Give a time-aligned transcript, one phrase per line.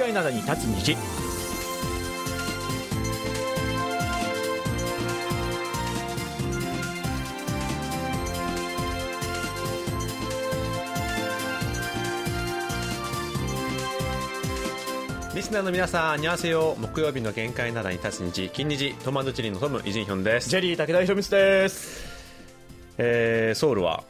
[0.00, 0.96] 界灘に立つ虹
[15.34, 16.76] リスナーの皆さん、あにわせよ。
[16.78, 20.48] 木曜日の限界ならに立つ日、金日、トマドチリのトム、イジンヒョンです。
[20.48, 22.08] ジェリー武田博光です
[22.96, 24.04] えー、ソウルは、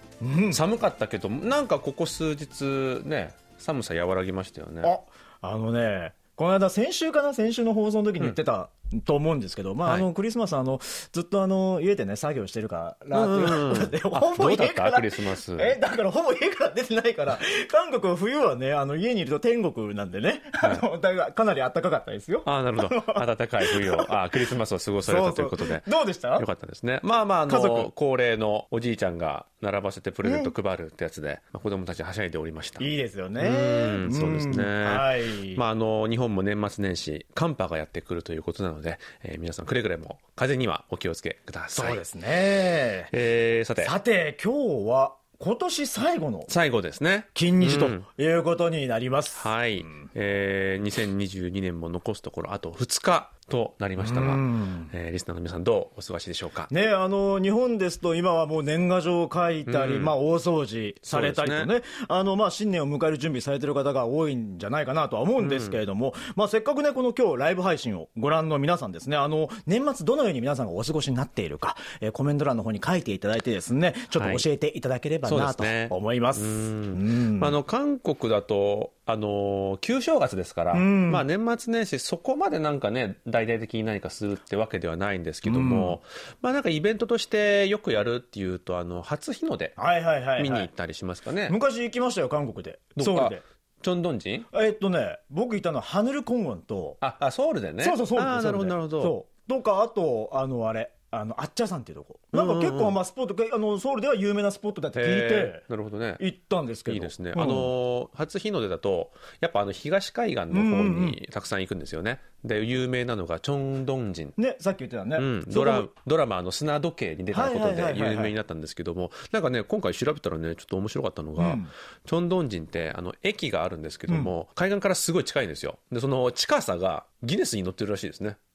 [0.53, 4.83] 寒かったけど、なんかここ数日ね、寒さ和らぎましたよね。
[4.85, 5.01] あ
[5.43, 8.71] あのねこの間先週かな先週の放送の時に言ってた、
[9.05, 10.81] と思うんですけど、まあ、はいあの、クリスマス、あの、
[11.13, 14.75] ずっとあの、家でね、作業してるから、うんうんうんほぼ家どうだった？
[14.75, 17.39] からクリスマスえ、だからほぼ家から出てないから、
[17.71, 22.43] 韓国は冬はね、あの、家にいると天国なんでね、あの、だからかなり暖かかったですよ。
[22.47, 23.01] ああ、なるほど。
[23.27, 25.83] 暖かい冬を、あークリスマスを過ごされたということで。
[25.87, 26.29] どうでした？
[26.41, 27.01] よかったですね。
[27.03, 32.83] まあまあ、あの、恒例のおじいちゃんが並ばせてプレゼント配るってやつで、まあ、子供たちはしゃいでおりました。
[32.83, 33.43] いいですよね。
[33.43, 34.63] うんそうですね。
[34.63, 35.55] んはい。
[35.57, 38.80] まあ、あの、日本も年末年始、寒波がやってくるということなので、
[39.23, 41.89] えー皆さんくれぐれも風邪にはお気をつけください。
[41.89, 43.09] そうですね。
[43.13, 47.27] えーさて、さて、今日は、今年最後の最後ですね。
[47.33, 49.39] 金日とうんいうことになります。
[49.39, 49.85] はい。
[50.15, 54.89] えー2022年も残すところ、あと2日となりましたが、うん。
[54.95, 56.69] えーリスナーの皆さんどうお過ごしでしょうか？
[56.71, 60.05] ね、あの、日本ですと今はもう年賀状を書いたり、うん。
[60.05, 76.43] まあ大掃除されたりとね、そうであの、まあ新年を迎える準備されてる方が多いんじゃないかなとは思うんですけれども、まあせっかくね、この今日ライブ配信をご覧の皆さんですね、あの、年末どのように皆さんがお過ごしになっているか、えーコメント欄の方に書いていただいてですね、ちょっと教えていただければなと思います。
[76.43, 77.39] うん。
[77.41, 86.03] まあ、あの韓国だと、あの旧正月ですから、んまあ、年末年始、そこまでなんかね、大々的に何かするってわけではないんですけども、
[86.41, 90.43] まあ、なんかイベントとしてよくやるっていうと、あの初日の出、はいはいはい、はい。
[90.43, 91.49] 見に行ったりしますかね。
[91.51, 92.79] 昔行きましたよ、韓国で。
[92.99, 93.43] ソウルで。
[93.83, 97.85] チョンドンジンえっとね、僕いたのはハヌルコンウォンと、ああ、ソウルでね。
[97.85, 99.03] そうそう、そうあーなるほど、なるほど。
[99.03, 99.49] そう。
[99.49, 102.21] とか、あと、あの、あれ、あの、あっちゃさんっていうとこ。
[102.33, 106.17] なんか結構、まあ、スポット、あの、ソウルでは有名なスポットだって聞いへてー、なるほどね。
[106.21, 106.95] 行ったんですけど。
[106.95, 107.41] いいですね、うん。
[107.41, 109.11] あの初日の出だと、
[109.41, 115.17] やっぱあの東海岸の方にたくさん行くんですよね、で有名なのがチョンドンジン、ね、さっき言ってたね。
[115.17, 121.69] うん、ドラドラマの砂時計に出たことで有名になったんですけども、なんかね、今回調べたらね、ちょっと面白かったのが、うん。
[122.07, 128.50] チョンドンジンってあの駅があるんですけども、海岸からすごい近いんですよ、でその近さがギネスに載ってるらしいですね、あ、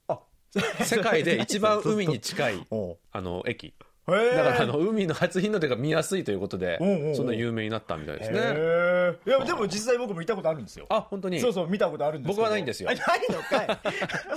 [0.84, 2.66] 世界で一番海に近い
[3.12, 3.74] あの駅。
[4.06, 6.78] だからあの海の初日の出が見やすいということで
[7.16, 8.38] そんな有名になったみたいですね。
[9.26, 10.86] いや、でも実際僕も行ったことあるんですよ。
[10.90, 11.40] あ、本当に？
[11.40, 13.78] そうそう、見たことあるんです僕はないんですよあないのかい。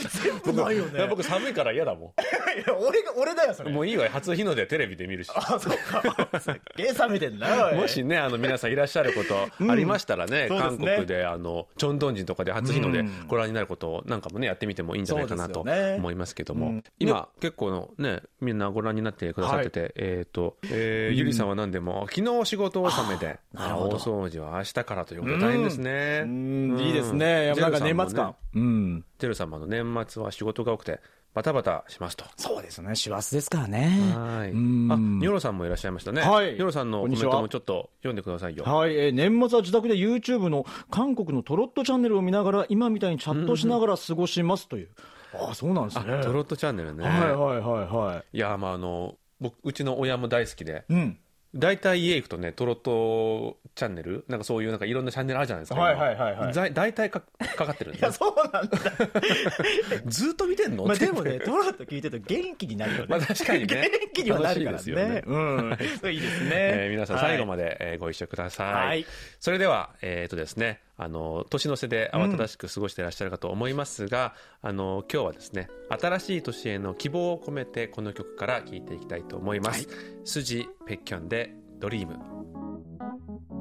[0.44, 1.06] 全部ないよね。
[1.08, 2.16] 僕寒いから嫌だも
[2.54, 3.72] いや、俺が、俺だよ、それ。
[3.72, 3.74] ん。
[3.74, 5.32] もういいわ、初日の出テレビで見るし。
[5.36, 6.40] あ、そうか。
[6.40, 16.84] すっげえ冷めてんな、おいもしね、あの、皆さんいらっしゃることありましたらね、韓国で、あの、チョンドンジンとかで初日の出うんご覧になることなんかもね、やってみてもいいんじゃないかなと思いますけどもうん。
[17.00, 26.22] 今、結構のね、みんなご覧になってくださってて、えっと、えーゆりさんは何でも、昨日仕事納めで、大掃除は明日からということで大変ですね。
[26.24, 27.48] うん、いいですね。
[27.48, 28.36] やっぱなんか年末感。
[28.56, 29.06] うん。
[29.18, 31.00] ジェルさんもあの年末は仕事が多くて、
[31.34, 32.26] バタバタしますと。
[32.38, 33.88] そうですね、師走ですからね。
[34.16, 34.50] はい。
[34.50, 36.22] あ、うんニョロさんもいらっしゃいましたね。
[36.22, 38.64] はいニョロさんのコメントもちょっと読んでくださいよ。
[38.64, 44.90] はい、えー年末は自宅で YouTube の韓国のトロットチャンネルを見ながら、今みたいにチャットしながら過ごしますという。
[45.34, 46.22] ああ、そうなんですあ、ね。
[46.24, 47.04] トロットチャンネルね。
[47.06, 50.94] はいはいはいはいや、まああの、僕、うちの親も大好きで、い。
[50.94, 51.20] うん。
[51.56, 55.80] 大体家行くとね、トロットチャンネル、なんかそういうなんかいろんなチャンネルあるじゃないですか。
[55.80, 57.22] はい今はいはいはいざ大体か
[57.56, 58.14] かかってるんいや、で。
[58.16, 58.78] そうなんだ。
[60.06, 60.86] ずっと見てんの？
[60.86, 63.06] まあでもね、トロット聞いてると元気になるよね。
[63.10, 65.24] まあ確かにね元気にはなるからねね。
[65.26, 65.78] うん。
[66.12, 66.50] いいですね。
[66.54, 67.46] えー皆さん最後で。
[67.46, 68.74] まで、えーご一緒ください。
[68.88, 69.06] はい
[69.40, 79.88] それでは、えっ、とですね、あの、年の瀬で慌ただしく過ごしていらっしゃるかと思いますが、あの、今日はですね、新しい年への希望を込めて、この曲から聴いていきたいと思います。
[80.26, 83.59] スジ・ペッキョンで、ドリーム。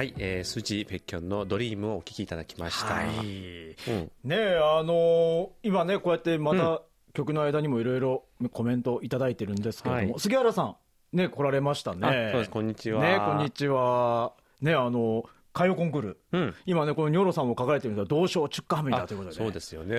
[0.00, 2.94] はい、えー、スジ・ペッキョンのドリームをお聴きいただきました。
[2.94, 3.06] はい。
[3.06, 4.10] うん。
[4.24, 6.80] ねえ、あのー今ね、こうやってまた
[7.12, 10.76] 曲の間にもいろいろコメントいただいてるんですけれども、はい杉原さん、
[11.12, 12.06] ね、来られましたね。
[12.06, 14.32] あそうですこんにちはね、こんにちは。
[14.62, 15.24] ね、あの、
[15.54, 16.54] 歌謡コンクール、うん。
[16.64, 19.98] 今ね、このニョロさんも書かれてるんですが、同賞出荷ハミだということで、ね、そうですよね。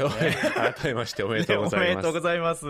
[0.56, 1.88] 改めましておめでとうございます。
[1.88, 2.14] おめでとう。
[2.14, 2.68] ございます。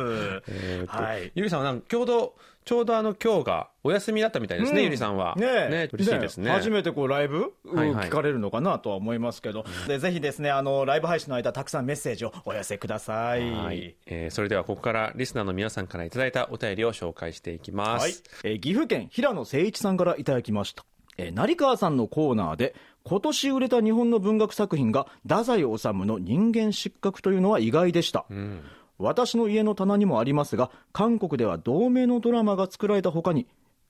[0.88, 1.32] はい。
[1.36, 4.86] ゆりさんはなんかちょうど、ちょうどあの今日がお休みだったみたいですね、うん。
[4.86, 5.36] ゆりさんは。
[5.36, 5.90] ねえ。
[5.92, 6.52] 嬉しいですね。
[6.52, 13.52] 初めてこうライブ、聞かれるのかなとは思いますけど、でぜひですね、あの、ライブ配信の間、たくさんメッセージをお寄せください。
[13.52, 18.04] はい、えーそれではここからリスナーの皆さんからいただいたお便りを紹介していきます。
[18.04, 18.14] はい、
[18.44, 20.86] えー岐阜県平野誠一さんからいただきました、
[21.18, 25.68] えー成川さんのコーナーで今年売れた日本の文学作品が太宰治
[26.06, 28.62] の人間失格というのは意外でした、うん。
[28.98, 33.48] 私の家の棚にもありますが韓国では同名のドラマが作られたほかに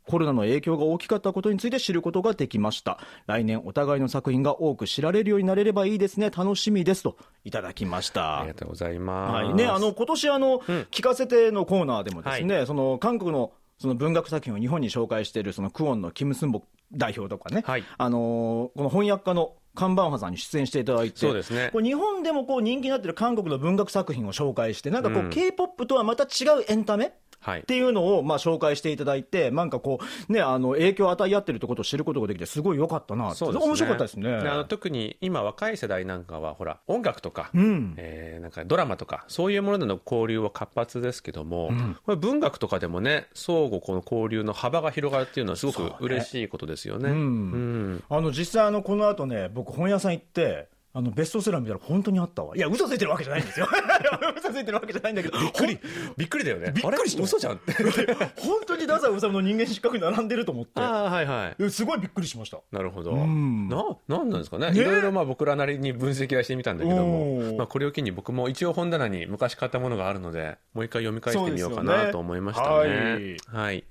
[0.08, 2.98] コロナの影響が大きかったことについて知ることができました。
[3.28, 6.32] 来年お互いの作品が多く知られるようになれればいいですね。
[6.32, 8.40] 楽しみですといただきました。
[8.40, 9.34] ありがとうございます。
[9.46, 9.54] はい。
[9.54, 10.60] ね、あの今年あの、
[10.90, 13.52] 聞かせてのコーナーでもですね、その韓国の
[13.82, 16.62] その文学作品を日本に紹介しているそのクオンのキム・スンボ
[16.94, 17.84] 代表とかね、はい。
[17.98, 21.72] あのーこの翻訳家のカン・バンハさんに出演していただいて、そうですね。
[21.74, 25.30] こう日本でもこう人気になっている韓国の文学作品を紹介して、なんかこう、うん。
[25.32, 27.14] K-POP とはまた違うエンタメはい
[27.60, 27.64] っ。
[27.64, 30.00] ていうのをまあ紹介していただいて、なんかこ
[30.30, 33.68] う、ね、あの影響を与え合ってるってことを知ることができて、すごい良かったなそうですね。
[33.68, 34.34] 面白かったですね。
[34.34, 41.72] あの特に今若い世代なんかはほら音楽とか、うんえーなんかドラマとかそういうものでの交流は活発ですけども、
[42.06, 47.10] これ文学とかでもね相互この交流の幅が広がるっていうのはすごく嬉しいことですよね。
[47.10, 53.68] うんうんあの実際あのこの後ね僕本屋さん行ってあのベストセラー見たら本当にあったわいや嘘ついてるわけじゃないんですよ
[54.38, 55.80] 嘘ついてるわけじゃないんだけどびっくり
[56.18, 56.72] びっくりだよね。
[56.72, 57.74] びっくりした嘘じゃんって。
[58.38, 61.64] 本当に太宰治の人間失格に並んでると思ってああはいはい。
[61.64, 63.16] えすごいびっくりしましたなるほど。
[63.16, 64.72] んな、なんなんですかね？
[64.72, 73.38] ねいろいろまあ僕らなりに分析はしてみたんだけどおも、ーまあこれを機に僕も一応本棚に昔買ったものがあるので、もう一回読み返してみようかなと思いましたね。
[73.48, 73.84] はい。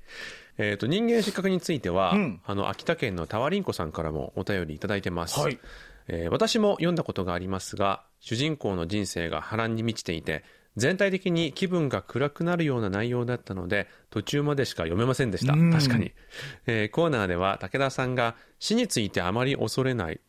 [0.59, 5.41] えっ、と、人間失格については、うんあの、秋田県のタワリンコさんからもお便りいただいてます。
[5.41, 5.59] はい
[6.13, 10.45] えー私も読んだことがありますが、主人公の人生が波乱に満ちていて、
[10.77, 15.53] 全体的に気分が暗くなるような内容だったので、途中までしか読めませんでした。
[15.53, 16.13] うん確かに。
[16.67, 20.21] えーコーナーでは武田さんが死についてあまり恐れない、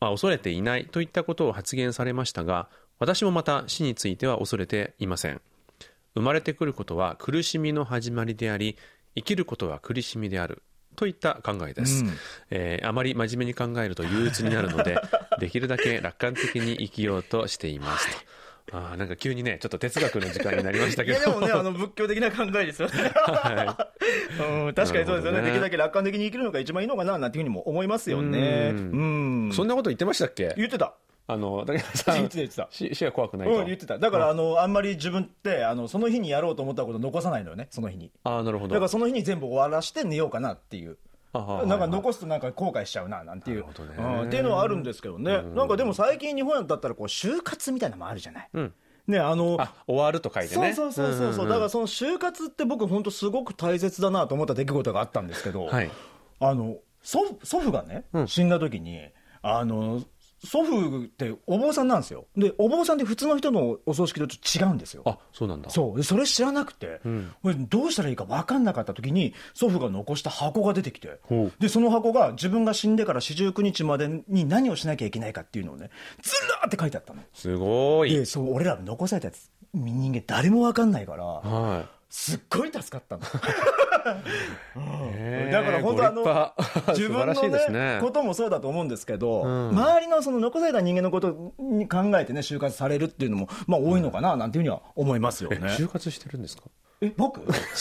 [0.00, 2.68] あ恐れていないといったことを発言されましたが、
[2.98, 5.40] 私もまた死については恐れていません。
[6.14, 8.76] 生まれてくることは苦しみの始まりであり、
[9.14, 10.62] 生きることは苦しみである。
[10.96, 12.12] といった考えです、うん。
[12.50, 14.96] えーあまり真面目に考えると憂鬱になるので
[15.38, 18.08] できるだけ楽観的に生きようとしています
[18.66, 21.18] と、あーなんか急にねちょっと哲学の時間になりましたいけど。
[21.18, 23.88] やでもねあの仏教的な考えですよね、は
[24.66, 25.40] うん、確かにそうですよね。
[25.40, 25.44] ね。
[25.46, 28.70] できるだけ楽観的に生きるのが一番いいのかななんていうふうにも思いますよね。
[28.72, 29.52] ううん。
[29.52, 30.54] そんなこと言ってましたっけ？
[30.56, 30.94] 言ってた
[31.32, 32.68] あの武田さん言ってた言ってた。
[32.70, 33.98] 死死は怖くないと、うん、言ってた。
[33.98, 38.10] だから、あのあんまり自分ってあのその日にやろうと思ったこと残さないのよねその日に。
[38.24, 38.74] ああなるほど。
[38.74, 40.98] だからその日に全部終わらして寝ようかなっていう。
[41.32, 43.66] なんか残すとなんか後悔しちゃうななんていう、ね。
[43.98, 48.74] うんっていうのはあるんですけどね、なんかでも最近日本だったらこう就活みたいなのもあるじゃない、うん。
[49.06, 50.74] ねあのあ終わると書いてね。
[50.74, 55.90] そうそうそうそうだからその就活って僕本当すごく大切だなと思った出来事があったんですけど、はい。
[56.40, 58.28] あの祖祖父がね、うん。
[58.28, 59.00] 死んだ時に
[59.42, 60.02] あの
[60.42, 62.26] 祖父ってお坊さんなんですよ。
[62.36, 65.02] でお坊さんって普通の人のお葬式とちょっと違うんですよ。
[65.04, 65.68] あそうなんだ。
[65.70, 65.96] そう。
[65.96, 67.32] でそれ知らなくて、ん。
[67.42, 71.20] これどうしたらいいか分かんなかった時に祖父が残した箱が出てきて。
[71.58, 75.90] でその箱が自分が死んでから四十九日までに何をしなきゃいけないかっていうのをね
[76.22, 77.22] ずらーって書いてあったの。
[77.34, 78.10] すごい。
[78.10, 81.86] でそう俺らの残されたやつ人間誰も分かんないからはい。
[82.08, 83.22] すっごい助かったの
[84.04, 86.52] だから本当あの
[86.96, 87.98] 自分の、ねね。
[88.00, 89.68] こともそうだと思うんですけど、ん。
[89.70, 95.68] 周りのその残された人間のことに考えてね就活されるっていうのもまあ多いのかななんていうふうには思いますよえね。
[95.70, 96.64] 就活してるんですか？
[97.02, 97.40] え僕？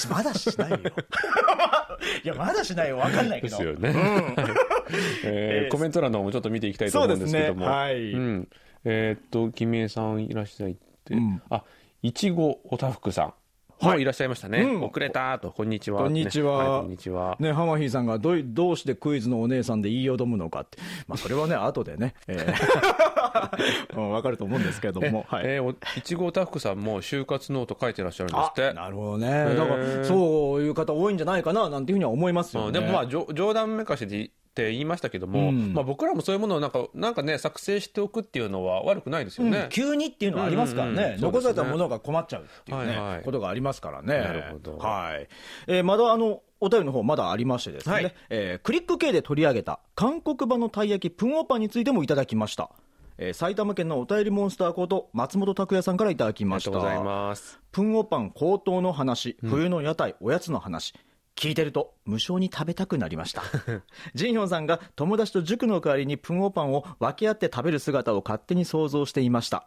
[0.10, 0.78] まだしないよ。
[2.24, 2.98] いやまだしないよ。
[2.98, 3.58] 分かんないけど。
[3.58, 3.94] ですよね、
[5.24, 7.76] えコメント欄の方もちょっと見ていきたいと思うんですけども、そうですね。
[7.76, 8.12] はい。
[8.14, 8.48] うん、
[8.86, 11.42] えーっと君江さんいらっしゃいって、うん。
[11.50, 11.64] あ
[12.02, 13.34] いちごおたふくさん
[13.82, 14.84] もういらっしゃいましたね、うん。
[14.84, 15.52] 遅れたと。
[15.52, 16.04] こんにちは。
[16.04, 16.58] こんにちは。
[16.58, 23.10] はいこんにちは、ね、ハマヒーさんがどどうしてクイズのお姉さんで言いよどむのかって、まあ、それはね、後でね、えー。
[23.96, 28.74] うん、分かると思うんですけどえも、はい、えーおいちごおたふくさんも就活ノート書いてらっしゃるんですって。
[28.74, 32.68] なるほどね、だからそういう方多いんじゃないかななんていうふうには思いますよね。
[32.68, 35.74] うんでもまあ冗冗談めかしでって言いましたけども、うん。
[35.74, 39.70] まあ、僕らもそういうものをなんかなんかね作成しておくっていうのは悪くないですよね、うん。
[39.70, 41.14] 急にっていうのはありますからね、うんうん。
[41.14, 43.24] うん残されたものが困っちゃうっていうね、はいはい。
[43.24, 44.18] ことがありますからね。
[44.18, 44.78] なるほど。
[44.78, 45.28] はい。
[45.68, 48.16] えーまだあのお便りの方まだありましてですね、はい。
[48.30, 52.70] えークリック系で取り上げた韓国版のたい焼きプンオパンについてもいただきました。
[53.18, 56.72] えー埼玉県のお便りモンスターこと松本拓也さんからいただきました。
[56.72, 60.94] がとうございますプンオパン高騰の話、冬の屋台、おやつの話、
[61.40, 63.44] 聞いてると無性に食べたくなりました。
[64.14, 69.66] ジンヒョンさんが友達と塾の代わりにプンオパンを分け合って食べる姿を勝手に想像していました。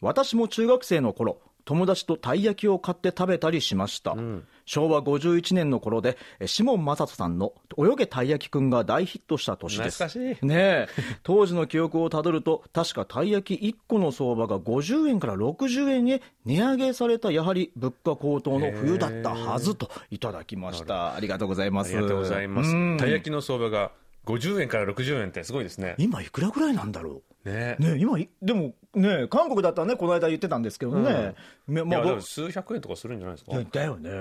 [0.00, 4.16] 私も中学生の頃友達とたい焼きを買って食べたりしました、
[4.64, 10.02] 昭和51年の頃でえシモン正人さんの「泳げたい焼きくん」が大ヒットした年です。
[10.02, 10.46] 懐かしい。
[10.46, 10.88] ねえ。
[11.22, 21.14] 当時の記憶をたどると確かたい焼き1個の相場が50円から60円へ値上げされたやはり物価高騰の冬だったはずといただきました。
[21.14, 21.94] ありがとうございます。
[21.94, 22.70] ありがとうございます。
[22.70, 22.96] うん。
[22.98, 23.92] たい焼きの相場が
[24.26, 25.94] 50円から60円ってすごいですね。
[25.98, 27.31] 今いくらぐらいなんだろねう？
[27.44, 27.76] ね。
[27.80, 31.34] え今いでもねえ韓国だったらねこの間言ってたんですけどね、
[31.66, 33.52] めいまあ数百円とかするんじゃないですか？
[33.70, 34.14] だよね、う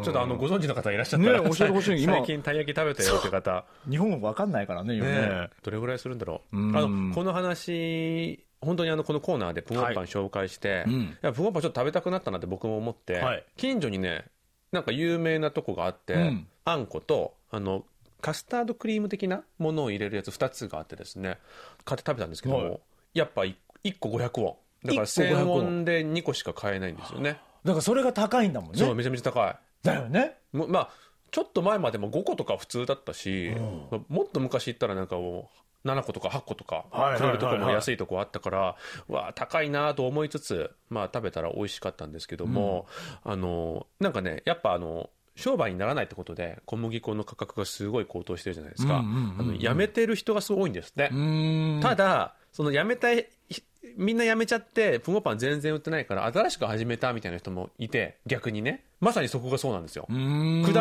[0.04, 2.02] ちょっとあのご存知の方いらっしゃったら、ね教えてほしい。
[2.04, 3.64] 今最近たい焼き食べたよって方。
[3.88, 5.50] 日本語わかんないからね今ねね。
[5.62, 6.76] どれぐらいするんだろう、うん。
[6.76, 10.92] あのこの話本当にあのこのコーナーでプンオッパン紹介して、うん。
[10.92, 13.44] いやプンオッパンちょっと食べたくなったなって僕も思って、はい。
[13.56, 14.26] 近所にね
[14.72, 16.46] なんか有名なとこがあって、うん。
[16.66, 17.84] あんことあの
[18.20, 21.38] カスタードクリーム的なものを入れるやつ2つがあってですね
[21.84, 22.80] 買って食べたんですけども、はい。
[23.14, 23.54] やっぱ 1,
[23.98, 24.54] 個500ウォン。
[24.84, 27.38] だから1個500 1000ウォンで2個しか買えないんですよね。
[27.64, 28.78] だからそれが高いんだもんね。
[28.78, 29.56] そうめちゃめちゃ高い。
[29.82, 30.36] だよね。
[30.52, 30.90] もまあ
[31.30, 33.52] ちょっと前までも5個とか普通だったし、
[33.90, 35.50] まあもっと昔行ったらなんかも
[35.84, 36.84] う7個とか8個とか
[37.16, 38.76] くれるとこも安いとこあったから、
[39.08, 42.86] うわあ高いなと思いつつ、まあ、食べたら美味しかったんですけども、
[43.22, 51.10] あのなんかねやっぱあの商売にならないってことで小麦粉の価格がすごい高騰してるじゃないですか、あのやめてる人がすごい多いんですって、
[51.82, 53.26] ただそのやめたい
[53.96, 58.84] みんなやめちゃってプンゴパン全然売ってないから新しく始めたみたいな人もいて逆にね。
[59.00, 60.06] まさにそこがそうなんですよ。
[60.06, 60.14] 果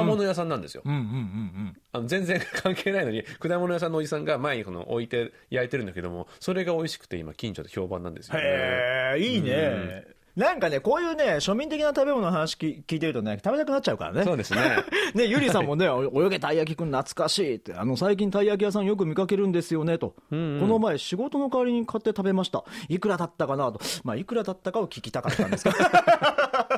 [0.04, 0.84] 物屋さんなんですよ。
[0.86, 8.42] あの全然関係ないのに果物屋さんのおじさんが前にこの置いて焼いてるんだけどもそれが美味しくて今近所で評判なんですよね。
[8.44, 10.04] へえいいね、
[10.40, 14.60] なんかねこういうね庶民的な食べ物の話聞聞いてるとね食べたくなっちゃうからねそうですね
[15.14, 20.16] ね、ゆりさんもね、お泳げたい焼きくん懐かしいって、あの、最近たい焼き屋さんよく見かけるんですよね、と。
[20.30, 22.64] この前仕事の代わりに買って食べました。
[22.88, 23.80] いくらだったかなと。
[24.04, 25.76] まあ、いくらだったかを聞きたかったんですけど。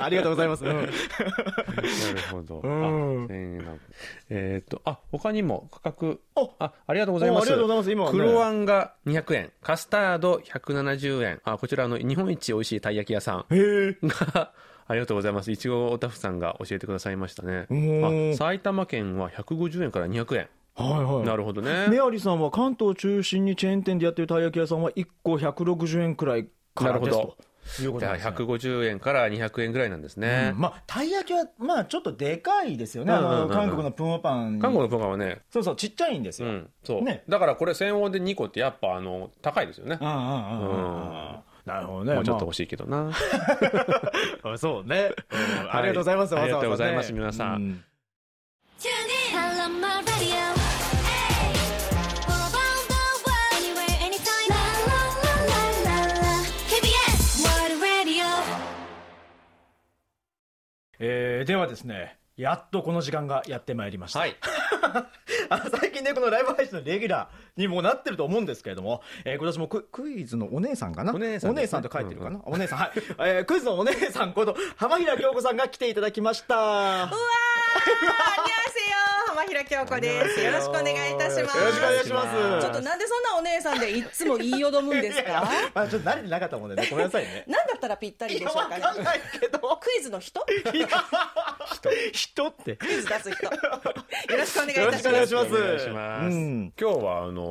[0.00, 0.64] ありがとうございます。
[0.64, 0.76] うん。
[0.76, 0.90] なる
[2.30, 3.24] ほど、ん。
[3.24, 3.80] あ千円なん
[4.30, 6.20] えっ、とあ他にも価格。
[6.34, 7.38] おあありがとうございます。
[7.40, 7.90] おありがとうございます。
[7.92, 9.52] 今黒あんが200円。
[9.62, 11.40] カスタード170円。
[11.44, 13.46] あこちらあの日本一美味しいたい焼き屋さん。
[13.50, 14.52] が
[14.86, 15.50] ありがとうございます。
[15.50, 17.66] いちごおたふさんが教えてくださいましたね。
[17.70, 20.48] おあ埼玉県は150円から200円。
[20.74, 21.26] はいはい。
[21.26, 21.88] なるほどね。
[21.88, 27.51] メアリさんは関東を中心にチェーン店でやってるたい焼き屋さんは1個160円くらいからですなるほと。
[27.80, 28.46] いうことじゃあなんですね。
[28.46, 30.60] 150円から200円ぐらいなんですね、うん。
[30.60, 33.12] まあ、たい焼きは、まあ、ちょっとでかいですよね。
[33.12, 34.60] 韓国のプンオパンに。
[34.60, 35.40] 韓国のポカはね。
[35.50, 36.48] そうそう、ちっちゃいんですよ。
[36.48, 36.70] うん。
[36.84, 37.24] そう、ね。
[37.28, 39.98] だからこれ1000ウォンで2個ってやっぱあの高いですよね。
[40.00, 40.08] うん。
[41.64, 42.10] なるほどね。
[42.10, 43.10] まもうちょっと欲しいけどな、
[44.42, 45.12] あ そうね。
[45.62, 45.76] うん。
[45.76, 46.34] ありがとうございます。
[46.34, 46.42] はい。
[46.44, 46.60] わざわざね。
[46.60, 47.84] ありがとうございます皆さん
[61.04, 64.20] えーではですね、やっとこの時間がやってまいりました。
[64.20, 64.36] はい
[65.50, 71.14] あの最近ね、このライブ配信のレギュラーにもなってると思うんですけれども、えー、今年もククイズのお姉さんかな？
[71.14, 72.90] お姉さん、ね,、姉さんと書いてるかな、うんうん、お姉さん、はい。
[72.96, 76.54] えー、クイズのお姉さんこと浜平京子さんが来ていただきました。
[76.54, 77.10] うわー
[79.28, 80.40] 浜平京子です。
[80.40, 81.58] よろしくお願いいたします。
[81.58, 82.28] よろしくお願いします。
[82.60, 85.48] ちょっとなんでそんなお姉さんでいつも言いよどむんですか？
[85.74, 86.86] まあちょっと慣れてなかったもんでね。
[86.90, 87.44] ごめんなさいね。
[87.48, 88.68] なんだったらぴったりでしょうか？
[88.68, 89.58] ねわかんないけど。
[89.58, 90.44] クイズの人？
[92.12, 92.46] 人。
[92.48, 92.76] って。
[92.76, 93.44] クイズ出す人。
[93.46, 93.50] よ
[94.38, 95.08] ろしくお願いいたします。
[95.08, 97.41] よろしくお願いします、うん、今日はあの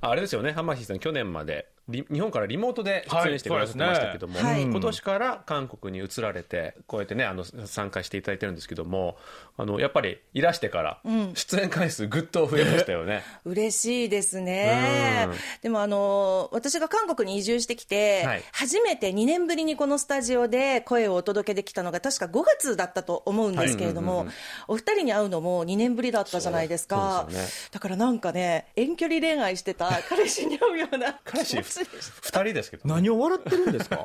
[0.00, 0.52] ああれですよね。
[0.52, 1.68] 浜木さん去年まで。
[1.88, 4.50] 日本からリモートで出演してくださってましたけども、はいね。
[4.50, 4.62] はい。
[4.64, 9.16] 今年から韓国に移られてこうやってねあの参加していただいてるんですけども
[9.56, 11.00] あのやっぱりいらしてから
[11.34, 15.26] 出演回数ぐっと増えましたよね、 嬉しいですね。
[15.28, 15.36] うん。
[15.62, 18.42] でもあの、私が韓国に移住してきて、はい。
[18.52, 24.26] 初めて2年ぶりにこのスタジオで声をお届けできたのが確か5月だったと思うんですけれども、
[24.68, 27.26] お二人に会うのも2年ぶりだったじゃないですか。
[27.30, 27.36] ね。
[27.72, 33.96] だからなんかね、遠距離恋愛してた彼氏に会うような彼氏気持ちでした2人ですけど何を笑ってるんですか？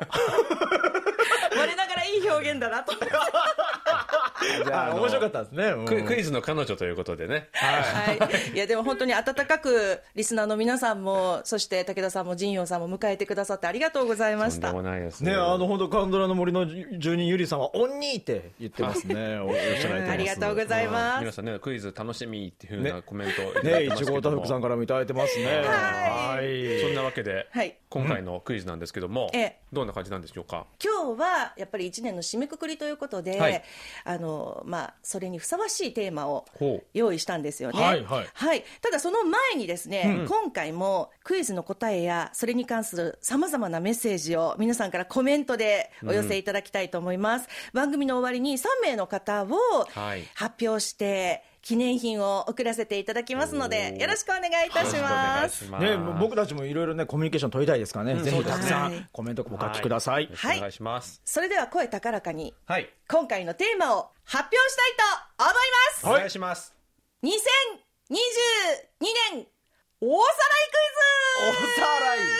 [1.56, 2.92] 我ながらいい表現だなと。
[4.94, 5.64] 面白かったですね。
[5.66, 5.84] うん。
[5.84, 7.48] ククイズの彼女ということでね。
[7.52, 8.58] はい、い。
[8.58, 14.72] やでも本当に温かくリスナーの皆さんもそして武田さんも陣陽さんも迎えてくださってありがとうございました。
[14.72, 15.22] とんでもないです。
[15.22, 19.38] ね、あの本当カンドラの森の住人ゆりさんは「オンニー」って言ってますね。
[19.40, 20.10] おっしゃられてます。
[20.12, 21.20] ありがとうございます。
[21.20, 24.20] 皆さんねクイズ楽しみっていうふうなコメントをいただいね、いてますけども。
[24.20, 25.46] ちごたふくさんからもいただいてますね。
[25.64, 26.80] はい。
[26.80, 29.60] そんなわけで、はい今回のクイズなんですけども、ええ。
[29.72, 30.66] どんな感じなんでしょうか？
[30.82, 33.62] 今日はやっぱり1年の締めくくりということで、はい。
[34.04, 36.46] あののまあ、それにふさわしいテーマを
[36.92, 37.80] 用意したんですよね。
[37.80, 38.64] はいはい。
[38.80, 47.48] ただその前にですね、今回もクイズの答えやそれに関するさまざまなメッセージを皆さんからコメントでお寄せいただきたいと思います。
[47.72, 49.48] 番組の終わりに3名の方を
[49.90, 50.24] はい。
[50.34, 55.64] 発表して、記念品を送らせていただきますので、よろしくお願いいたします。
[55.70, 60.28] ね、僕たちもいろいろね、コミュニケーション取りたいですからね、ぜひたくさはいんコメントお書きください。
[60.34, 60.58] はい。
[60.58, 61.22] お願いします。
[61.24, 62.90] それでは声高らかに、はい。
[63.08, 64.92] 今回のテーマを発表したい
[65.38, 65.58] と思いま
[66.00, 66.06] す。
[66.06, 66.74] お願いします。
[67.22, 67.28] 2022
[69.32, 69.46] 年
[70.02, 71.56] 大さらい。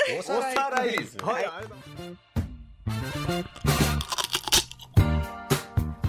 [0.06, 0.94] クイズおさらい。
[0.94, 1.40] クイズは
[3.80, 3.83] い。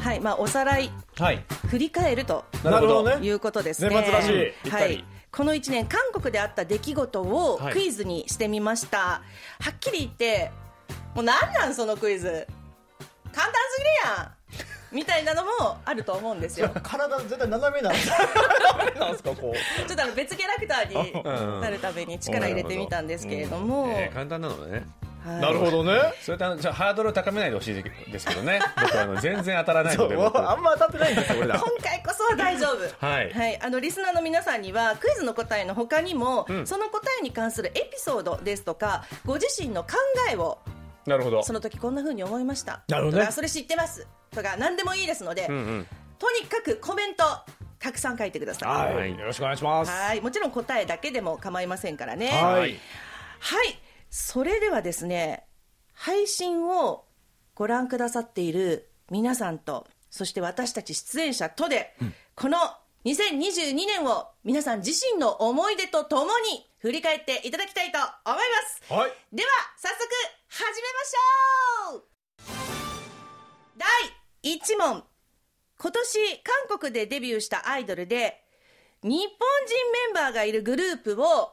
[0.06, 3.26] はい、まあ、おさらい、はい振り返るとなるほどね。
[3.26, 3.90] いうことですね。
[3.90, 5.04] 年末らしいはい。
[5.32, 9.00] この1年、韓国であった出来事をはいクイズにしてみました。
[9.00, 9.22] は
[9.72, 10.52] っきり言って、
[11.16, 12.46] もうなんなんそのクイズ。
[13.34, 16.70] 簡単すぎるやんみたいなのもあると思うんですよ。
[16.84, 19.88] 体絶対斜めなんです 斜めなんですか、こう。
[19.88, 24.84] ちょっとあの別キャラクターになるために力入れてみたんですけれども、えー簡単なのねはい
[25.26, 26.14] なるほどね。
[26.22, 28.60] それとあのじゃあハードルを高めないでほしいですけどね。
[28.82, 31.60] 僕はあの全然当たらないので僕あんま当たってないんですよ、俺ら。
[31.60, 32.86] 今回こそは大丈夫。
[33.06, 33.60] はい。
[33.62, 39.90] あのリスナーの皆さんにはクイズの答えの他にも、その答えに関するエピソードですとかご自身の考
[40.32, 40.60] えを
[41.06, 41.44] なるほど。
[41.44, 42.82] その時こんな風に思いました。
[42.88, 43.24] なるほどね。
[43.24, 44.08] とかそれ知ってます？
[44.32, 45.88] とか何でもいいですので、うんうん。
[46.20, 47.24] とにかくコメント
[47.80, 48.70] たくさん書いてください。
[48.70, 49.12] ははい。
[49.14, 49.18] い。
[49.18, 49.92] よろしくお願いします。
[49.92, 50.22] はい。
[50.22, 52.30] もちろん答えだけでも構いませんからね。
[52.32, 52.80] ははいい
[54.16, 55.44] それではですね
[55.92, 57.04] 配信を
[57.54, 61.94] ご覧くださっている皆さんとそして私たち出演者とで、
[62.34, 62.58] この
[63.04, 68.44] 2022年を皆さん自身の思い出とともに振り返っていただきたいと思いま
[68.88, 68.94] す。
[68.94, 69.12] はい。
[69.34, 70.08] では早速
[70.48, 72.04] 始めましょう。
[73.76, 75.04] 第1問。
[75.78, 78.42] 今年韓国でデビューしたアイドルで
[79.04, 81.52] 日本人メンバーがいるグループを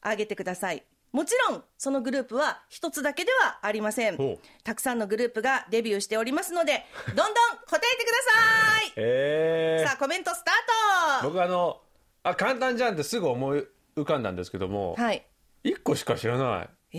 [0.00, 4.16] 挙げてくださいもちろんそのグループは一つだけではありません。
[4.16, 7.26] ほたくさんのグループがデビューしておりますので どんどん
[7.66, 8.92] 答えてください。
[8.96, 11.80] えさあコメントスター僕あの
[12.22, 15.26] あ簡単じゃんってすぐ思い浮かんだんですけどもトはい。
[15.64, 16.98] 一個しか知らない。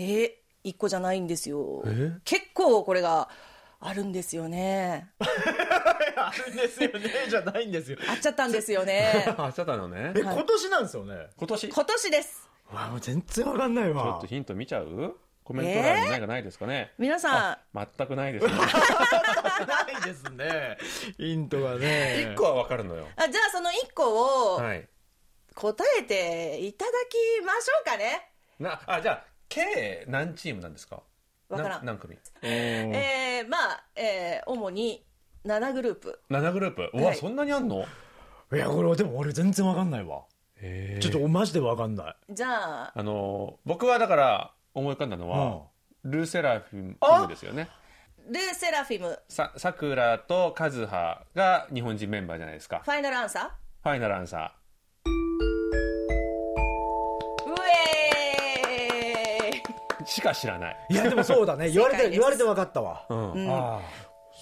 [0.64, 1.82] ー、1個じゃないんですよ。
[1.86, 2.12] え？
[2.24, 3.28] 結構これが
[3.80, 5.10] あるんですよね。
[5.18, 5.26] ー。
[6.22, 7.98] あるんですよね、じゃないんですよ。
[8.08, 9.34] あっちゃったんですよね。
[9.36, 10.12] あそうだのね。
[10.14, 11.30] え、今年なんですよね？
[11.36, 11.68] 今年？
[11.68, 14.26] 今年ですわもう全然わかんないっわと。
[14.26, 15.16] ヒント見ちゃう？
[15.44, 18.52] コメント欄に何かないですかね、皆さ全くないですね。
[19.66, 20.78] ないですね。
[21.16, 22.28] ヒントがね。
[22.32, 23.02] 一個はわかるのよ。
[23.04, 24.88] んあじゃあその1個をはい。
[25.54, 31.02] 答えていただきましょうかね、なあじゃあ計何チームなんですか？
[31.48, 31.84] わからん。
[31.84, 32.16] な何組？
[32.42, 35.04] えー、まあ、えー、主に
[35.44, 36.20] 7グループ。
[36.30, 36.90] 7グループ。
[36.94, 37.16] うわ、はい。
[37.16, 37.84] そんなにあんの？
[38.52, 40.22] いや、これでも俺全然わかんないわ。
[40.62, 42.16] へちょっとマジでわかんない。
[42.30, 42.92] じゃあ。
[42.94, 45.64] あの僕はだから思い浮かんだのは、
[46.04, 47.68] ルーセラフィムですよね。
[48.28, 49.18] ルーセラフィム。
[49.28, 52.80] ささくらとカズハが日本人メンバーじゃないですか。
[52.84, 55.10] ファイナルアンサファイナルアンサー。
[57.50, 57.54] う
[59.44, 60.04] えー。
[60.04, 61.68] ーしか知らない、いや、でもそうだね。
[61.74, 63.04] 言われて、言われてわかったわ。
[63.08, 63.48] うん。
[63.50, 63.80] あ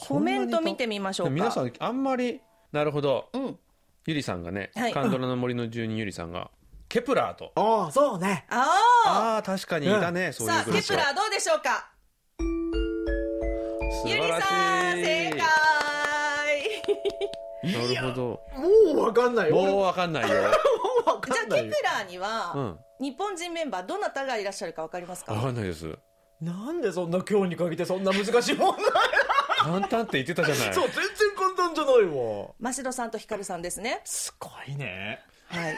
[0.06, 1.30] コメント見てみましょうか。
[1.30, 2.40] 皆さんあんまり
[2.72, 3.59] なるほど、うん
[4.06, 4.92] ゆりさんがね、はい。
[4.94, 6.50] カンドラの森の住人ゆりさんが
[6.88, 7.52] ケプラーと。
[7.54, 8.46] ああ、そうね。
[8.48, 8.66] あ
[9.06, 11.90] あああ確かにいたね、そういさあケプうグループがラーどうでしょうか？
[14.06, 14.46] ゆり素晴らしい。
[14.46, 15.40] さん正解。
[17.94, 18.22] なるほど。
[18.56, 19.50] もうわかんない。
[19.50, 20.36] もうわかんないよ。
[21.04, 21.84] うわかんない じゃあケプ。
[21.84, 22.78] ラーには、うん。
[23.00, 25.34] 日本人メンバーどなたがいらっしゃるかわかりますか？
[25.34, 25.94] わかんないです。
[26.40, 28.84] なんでそんな今日に限ってそんな難しい問題
[29.62, 30.74] 簡単って言ってたじゃない。
[30.74, 31.29] そう、全然
[31.61, 32.73] 簡単じゃないわ。
[32.73, 34.01] 増戸さんとヒカルさんですね。
[34.05, 35.20] すごいね。
[35.46, 35.77] はい。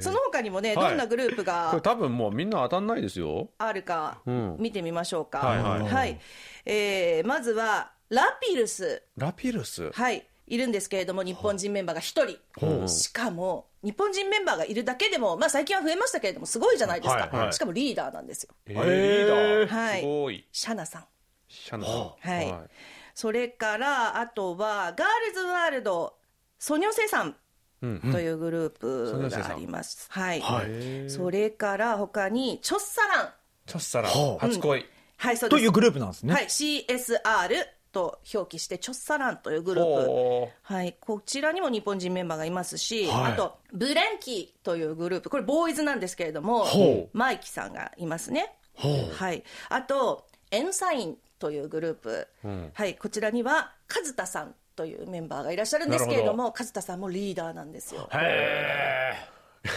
[0.00, 0.88] その他にもねはい。
[0.88, 4.56] どんなグループこれが多分もうみんな当たんないですよあるかうん。
[4.58, 6.20] 見てみましょうか、はいはい。
[6.66, 9.02] えーまずはラピルス。
[9.16, 9.90] ラピルス？
[9.92, 10.26] はい。
[10.46, 12.86] いるんですけれども日本人メンバーが1ほう。
[12.86, 17.52] 人しかも日本人メンバーがいるだけでも、まあ、最近は増えましたけれどもすごいじゃないですか、はいはい。
[17.52, 18.54] しかもリーダーなんですよ。
[18.66, 19.66] ーリーダー。
[19.68, 20.00] はい。
[20.00, 20.44] すごい。
[20.50, 21.04] シャナさん。
[21.48, 21.96] シャナさん。
[21.96, 22.70] はい
[23.18, 26.14] それからあとはガールズワールド
[26.60, 27.34] ソニョセさん
[27.82, 28.12] うん。
[28.12, 31.10] というグループがあります、はい、はい。
[31.10, 33.28] それから他にチョッサラン。
[33.66, 34.46] チョッサラはあ。
[34.46, 34.86] 初恋。
[35.16, 36.32] はいそうというグループなんですね。
[36.32, 40.06] はい CSR と表記してチョッサランというグループ。
[40.06, 43.32] ほはい、こちらにも日本人メンバーがいますし、はい。
[43.32, 45.28] あとブレンキーというグループ。
[45.28, 52.70] これボーイズなんですけれどもほマイキさんがいますね、はい、あと n.SSign というグループ、ん。
[52.74, 58.08] はい、こちらには和田さんというメンバーがいらっしゃるんですけれども和田さんもリーダーなんですよ。
[58.12, 59.14] へ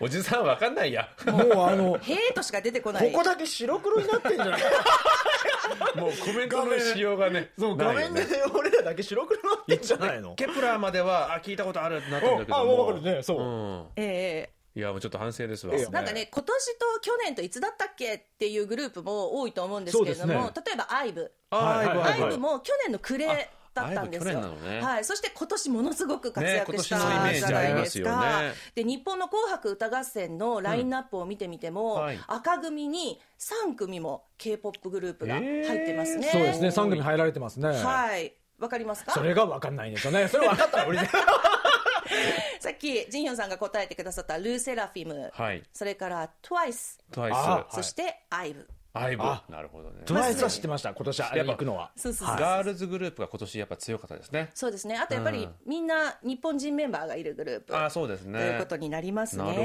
[0.00, 1.08] おじさんわかんないや。
[1.26, 3.12] えもうあのへえとしか出てこない。
[3.12, 4.60] ここだけ白黒になってんじゃない？
[5.96, 7.50] もうコメントのしようがね。
[7.58, 8.22] そう画面で
[8.54, 10.34] 俺らだけ白黒になってんじゃないの？
[10.36, 13.40] Kep1er まではあ聞いたことあるってなったんだけどあもうわかるねそう。
[13.40, 13.86] うん。
[13.96, 15.74] ええいやもうちょっと反省ですわ。
[15.74, 24.40] ええなんかね今年と去年といつだったっけっていうグループも多いと思うんですけれども、例えば IVE IVE も去年の暮れだったんですよ、
[24.82, 32.20] はい、そして今年ものすごく活躍したじゃないですか、ねで日本の「紅白歌合戦」のラインナップを見てみても、うんはい。
[32.26, 36.68] 赤組に3組も k p o p グループが入ってますね、そうですね。
[36.68, 37.68] 3組入られてますね。
[37.68, 38.34] はい。
[38.58, 39.12] わかりますか？
[39.12, 40.28] それが分かんないんですよね。
[40.28, 40.98] それ分かったら俺
[42.62, 45.62] さっきジンヒョンさんが答えてくださったルーセラフィム、はい。
[45.72, 50.02] それから TWICE トワイスあそして IVE アイブあなるほどね。
[50.04, 50.92] トライスは知ってました。
[50.92, 51.92] 今年あれ行くのは。
[51.96, 52.36] そうそうそう。
[52.36, 54.50] ガールズグループが今年やっぱ強かったですね。
[54.52, 54.98] そうですね。
[54.98, 55.54] あとやっぱり、うん。
[55.66, 58.38] みんな日本人メンバーがいるグループあそうですね。
[58.38, 59.44] ということになりますね。
[59.44, 59.62] なるほ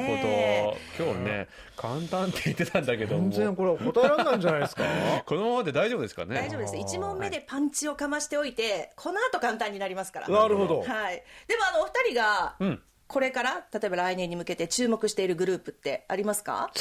[1.04, 1.12] ど。
[1.12, 3.24] 今日ね簡単って言ってたんだけども。
[3.24, 4.84] 全然これ答えられないんじゃないですか？
[5.28, 6.36] このままで大丈夫ですかね？
[6.36, 6.76] 大丈夫です。
[6.76, 10.30] 1問目でパンチをかましておいてこの後簡単になりますから。
[10.30, 10.84] なるほど。
[10.84, 16.72] はい、でもあのお二人が、んこれから例えば来年に向けて注目しているグループってありますか？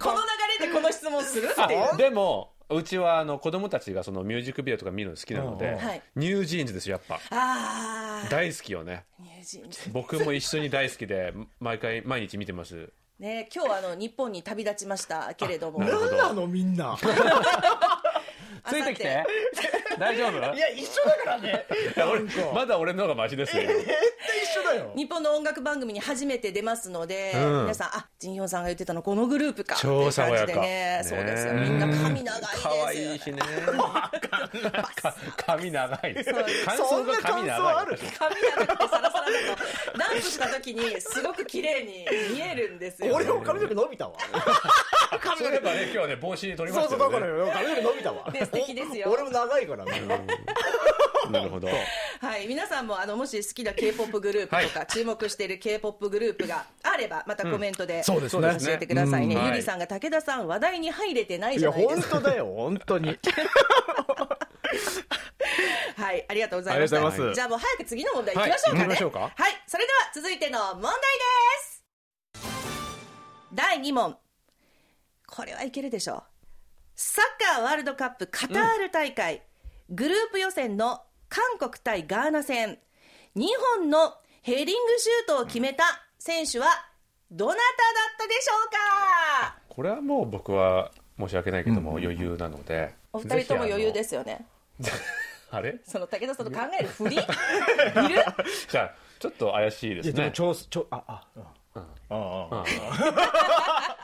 [0.00, 0.20] この流
[0.60, 1.48] れでこの質問する？
[1.50, 1.96] っていう。
[1.96, 6.02] でもうちはあの子供たちがそのミュージックビデオとか見るの好きなので、うんうんはい。
[6.16, 7.36] NewJeans ですよやっぱ。
[7.36, 9.04] ああ大好きよね。
[9.20, 9.80] NewJeans。
[9.92, 12.90] 僕も一緒に大好きで毎回毎日見てます。
[13.18, 15.78] ね今日はあの日本に旅立ちましたけれども。
[15.80, 16.96] 何なのみんな
[18.68, 19.24] ついてきて。
[19.98, 20.54] 大丈夫？
[20.54, 21.66] いや一緒だからね。
[22.10, 22.22] 俺
[22.52, 23.62] まだ俺の方がマシですよ。
[23.62, 23.96] 絶対
[24.42, 24.92] 一緒だよ。
[24.96, 27.60] 日本の音楽番組に初めて出ますので、うん。
[27.62, 29.76] 皆さんあジンヒョンさんが言ってたのこのグループか。
[29.76, 31.52] ってい超う感じで爽やかねそうですよ。
[31.52, 33.40] ねみんな髪長いですよ、可愛いしね。
[35.00, 36.24] か 髪長い。
[36.24, 37.74] 感そ想が髪長い。
[37.74, 39.56] ある髪長くてサラサラだ
[39.92, 39.98] と。
[39.98, 43.14] ダンスした時にすごく綺麗に見えるんですよ。
[43.14, 44.14] 俺も髪の毛伸びたわ。
[45.38, 47.50] そういえばね今日はね帽子取りまそうそうだからよ。
[47.52, 49.08] 髪の毛伸びたわ敵ですよ。
[49.08, 50.02] お俺も長いからね。
[51.30, 51.68] なるほど。
[52.20, 52.46] はい。
[52.46, 58.56] 皆さんもあのもし好きな k p o p グループとか、注目している k p o p グループがあればまたコメントで、そうですね。
[58.60, 62.14] 教えてくださいね、ゆりさんが武田さん話題に入れてないいやじゃないですか。
[62.16, 62.46] 本当だよ。
[62.46, 63.18] 本当に。
[65.96, 66.96] はい、ありがとうございました。
[66.96, 67.34] ありがとうございます。
[67.34, 68.78] じゃあもう早く次の問題行きましょうかね。
[68.78, 68.88] はい。
[68.88, 69.20] 行きましょうか。
[69.20, 69.32] はい、
[69.66, 70.94] それでは続いての問題で
[71.62, 71.84] す。
[73.54, 74.18] 第2問。
[75.26, 76.33] これはいけるでしょう。
[76.96, 79.42] サッカーワールドカップカタール大会、
[79.90, 82.78] グループ予選の韓国対ガーナ戦、
[83.36, 83.46] 2
[83.78, 85.84] 本のヘディングシュートを決めた
[86.18, 86.66] 選手は
[87.30, 87.64] どなただっ
[88.18, 88.70] たでしょう
[89.50, 89.56] か？
[89.68, 92.94] これはもう僕は申し訳ないけども余裕なので。
[93.12, 94.46] お二人とも余裕ですよよね。
[95.50, 95.80] あれ？
[95.84, 97.16] その武田さんの考えるふり？
[97.18, 97.24] いる？
[98.68, 100.12] じゃあちょっと怪しいですね。
[100.12, 101.42] いやでもちょちょああうん。
[101.82, 102.64] ああ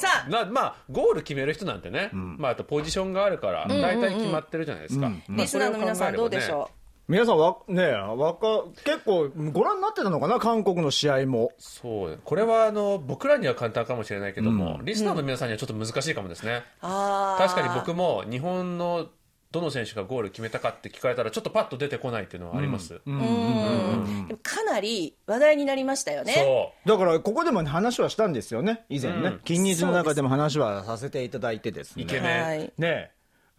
[0.00, 7.12] さあ、なまあゴール決める人なんてね、まあ、あとポジションがあるから大体決まってるじゃないですか、まあリスナーの皆さんどうでしょう？
[7.12, 10.38] 皆さんわねわか結構ご覧になってたのかな？
[10.38, 11.50] 韓国の試合も。
[11.58, 12.20] そう。
[12.24, 17.48] これはあの僕らには簡単かもしれないけども、リスナーの皆さんにはちょっと難しいかもですね、あー。
[17.48, 19.08] 確かに僕も日本の
[19.50, 24.06] どの選手がゴール決めたかって聞かれたらちょっとパッと出てこないっていうのはあります、でも
[24.42, 26.34] かなり話題になりましたよね。
[26.34, 28.84] そだからここでも、ね、話はしたんですよね。
[28.88, 29.40] 以前ね、うん。
[29.44, 32.04] 金日の中でも話はさせていただいてですね。
[32.04, 32.72] うイケメン、はい。
[32.78, 33.10] ね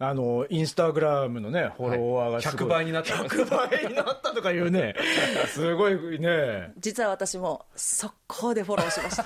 [0.04, 2.66] あのインスタグラムのねフォロワーがすごい。
[2.66, 4.96] 100倍になった100倍になったとかいうね。
[5.46, 6.72] すごいね。
[6.76, 9.22] 実は私も速攻でフォローしました。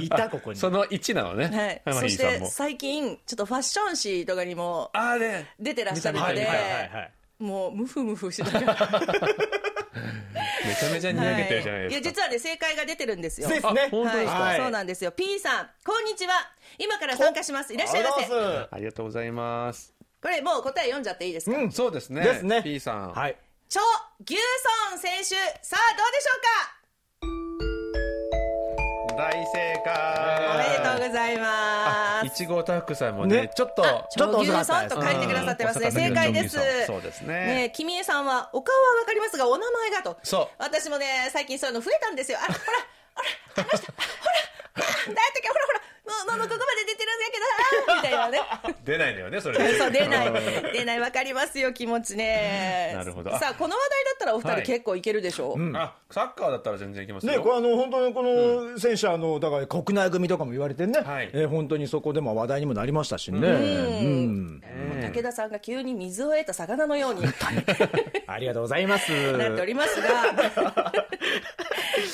[0.00, 0.08] い。
[0.08, 0.58] たここに。
[0.58, 4.92] その1なのね、はい、マそして最近ちょっとファッション誌とかにも
[5.58, 6.48] 出てらっしゃるので
[7.40, 8.76] もうムフムフしながら
[10.66, 13.48] めちゃめちゃにやげてるじゃないいやですか、実はね正解が出てるんですよ。
[13.48, 13.82] ですね。
[13.86, 14.40] あ本当ですか？
[14.40, 15.12] はい、そうなんですよ。
[15.12, 16.32] P さんこんにちは。
[16.78, 17.72] 今から参加します。
[17.72, 18.24] いらっしゃいませ。
[18.70, 23.36] ありがとうございますこれもう答え読んじゃっていいですか、うんそうですねですね P さん、はい
[23.68, 23.82] チョ・
[24.24, 24.38] ギュ
[24.90, 25.24] ソン選手
[25.62, 26.40] さあどうでしょう
[29.14, 32.05] か大正解おめでとうございますい
[32.36, 33.50] ちごタフクさんもねね。
[33.54, 35.92] ちょっとちょっと遅かったでと書いてくださってますね、うん。
[35.92, 36.58] 正解です。
[36.86, 37.34] そうですね。
[37.34, 40.18] ねえ君江さんはお顔はわかりますがお名前がと。
[40.22, 40.48] そう。
[40.58, 42.38] 私もね最近そういうの増えたんですよ。
[42.38, 42.78] あほらほら
[43.56, 45.75] あの人ほらなんだっけほらほら
[46.06, 47.38] もうもうここまで出てるんだけ
[47.90, 48.40] どみた今ね。
[48.84, 49.74] 出ないのよねそれで。
[49.78, 50.28] そう出ない。
[50.28, 50.72] うん。
[50.72, 51.00] 出ない。
[51.00, 52.92] わかりますよ気持ちね。
[52.94, 53.30] なるほど。
[53.38, 54.62] さあこの話題だったらお二はい。
[54.62, 57.32] 人結構いけるでしょう、あサッカーだったら全然いけますよ。
[57.32, 61.30] ね、これあの本当にこの選手、あのだから国内組とかも言われてね、はい。
[61.32, 64.62] えー本当にそこでも話題にもなりましたしね、うん。
[65.14, 67.22] 武田さんが急に水を得た魚のように。
[68.26, 69.10] ありがとうございます。
[69.36, 70.06] なっておりますが。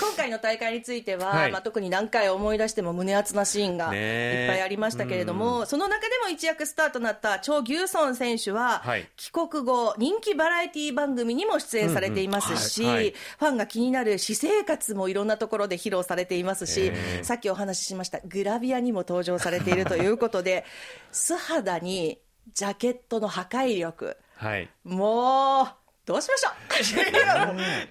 [0.01, 1.53] 今回の大会については、はい。
[1.53, 4.47] まあ、特に何回思い出しても胸熱なシーンがねえ。
[4.49, 9.09] いっぱいありましたけれども、その中でも一躍スターとなったチョ・ギュソン選手は、はい。
[9.17, 13.15] 帰国後人気バラエティ番組にも出演されていますし、うんうんはいはい。
[13.39, 16.93] ファンが気になる私生活もいろんなところで披露されていますし、
[17.23, 20.65] さっきお話ししましたグラビアにも登場されているということで
[21.13, 22.19] 素肌に
[22.55, 24.17] ジャケットの破壊力。
[24.37, 24.69] はい。
[24.85, 26.53] もうどうしましょう？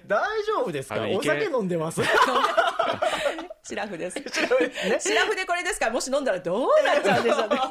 [0.06, 1.00] 大丈夫ですか？
[1.08, 2.02] お酒飲んでます。
[3.64, 4.18] シラフです。
[5.00, 5.86] シラフでこれですか？
[5.86, 7.56] ら、もし飲んだらどうなっちゃうんでしょうね。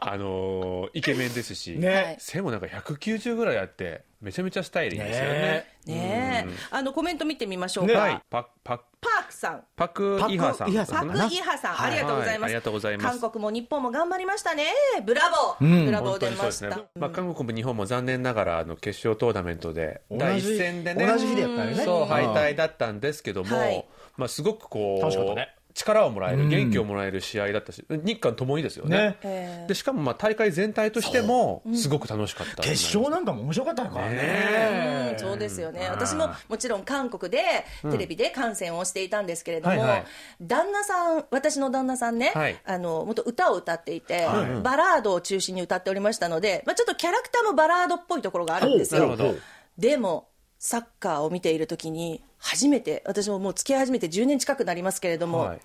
[0.00, 2.16] あのーイケメンですし、ね。
[2.18, 5.32] 背もなんか190ぐらいあってめちゃめちゃスタイリーですよね。
[5.32, 7.92] ねねえ、あのコメント見てみましょうか。
[7.92, 7.98] ね。
[7.98, 8.22] はい。
[8.30, 9.64] パパパークさん。
[9.76, 10.66] パクイハさん。
[10.66, 11.82] パクイハさん。
[11.82, 12.54] ありがとうございます。
[12.84, 13.20] はい。
[13.20, 14.66] 韓国も日本も頑張りましたね。
[15.04, 15.64] ブラボー。
[15.64, 15.86] うん。
[15.86, 16.76] ブラボー出ました。
[16.76, 21.06] ね、まあ、韓国も日本も残念ながらあの決勝トーナメントで第一戦でね。
[21.06, 21.84] 同じ日でやったよね。
[21.84, 22.32] そう敗うん。
[22.34, 23.84] 退だったんですけども、はい。
[24.16, 26.48] まあ、すごくこう、楽しかったね力をもらえる、うん。
[26.48, 28.96] 元気をもらえる試合だったし日韓ともにですよね。
[28.96, 29.16] ね。
[29.22, 35.18] えーでしかもまあ大会全体としてもすごく楽しかった、決勝なんかも面白かったからうねん。
[35.18, 35.88] そうですよね。
[35.90, 40.04] 私ももちろん韓国でテレビで観戦をしていたんですけれども、はいはい。
[40.40, 42.56] 旦那さん私の旦那さんね、はい。
[42.64, 44.62] あの元歌を歌っていて、はい。
[44.62, 49.02] バラードを中心に歌っておりましたので、まあ、ちょっとキャラクターもバラードっぽいところがあるんですよ。
[49.02, 49.34] なるほど。
[49.76, 55.60] でもサッカーを見ているときに初めて私ももう付き合い始めて10年近くなりますけれども、はい。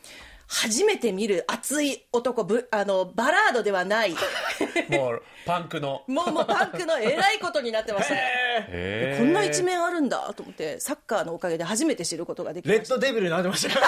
[0.47, 4.13] 初めて見る熱い男ぶあのバラードではない。
[4.89, 6.03] もうパンクの。
[6.08, 12.82] もうもうパンクのえらいことになってましたこんな一面あるんだと思ってサッカーのおかげで初めて知ることができました。
[12.82, 13.79] レッドデビルになってました。
[13.79, 13.86] よ。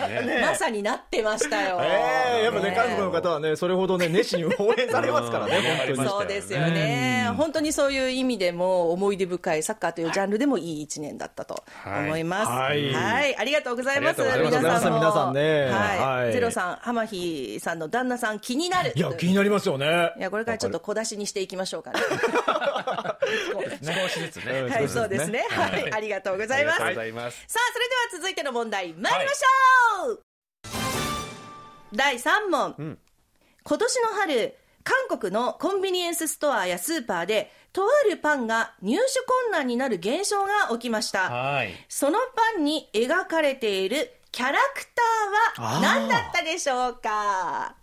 [0.40, 6.08] まさになってましたよ、ええやっぱね、ね韓国の方はね、それほどね、熱心に応援されますからね、う ん本当に。
[6.08, 12.48] そうですよね、本当にそういう意味でも思い出深いサッカーというジャンルでもいい一年だったと思います。
[12.48, 12.92] はい。
[12.92, 14.22] はい、ありがとうございます。
[14.22, 14.86] ありがとうございます。
[14.86, 14.96] も。
[14.96, 18.92] 皆さんねはい、はいゼロさん、浜日さんの旦那さん気になる。
[18.94, 20.12] いや、気になりますよね。
[20.18, 22.00] いやこれからちょっと小出しにしていきましょうかね。
[23.82, 25.46] 少しずつねはい、そうですね。
[25.50, 26.82] ははいい、ありがとうございます。
[26.82, 30.22] ありがとうございますさあ、それでは続いての問題、参りましょう、
[31.94, 32.98] 第3問、ん
[33.62, 41.30] 今年の春、韓国のコンビニエンスストアやスーパーで、とあるパンが入手困難になる現象が起きました。
[41.30, 44.86] はいそのパンに描かれているキャラク
[45.56, 47.74] ターは何だったでしょうか？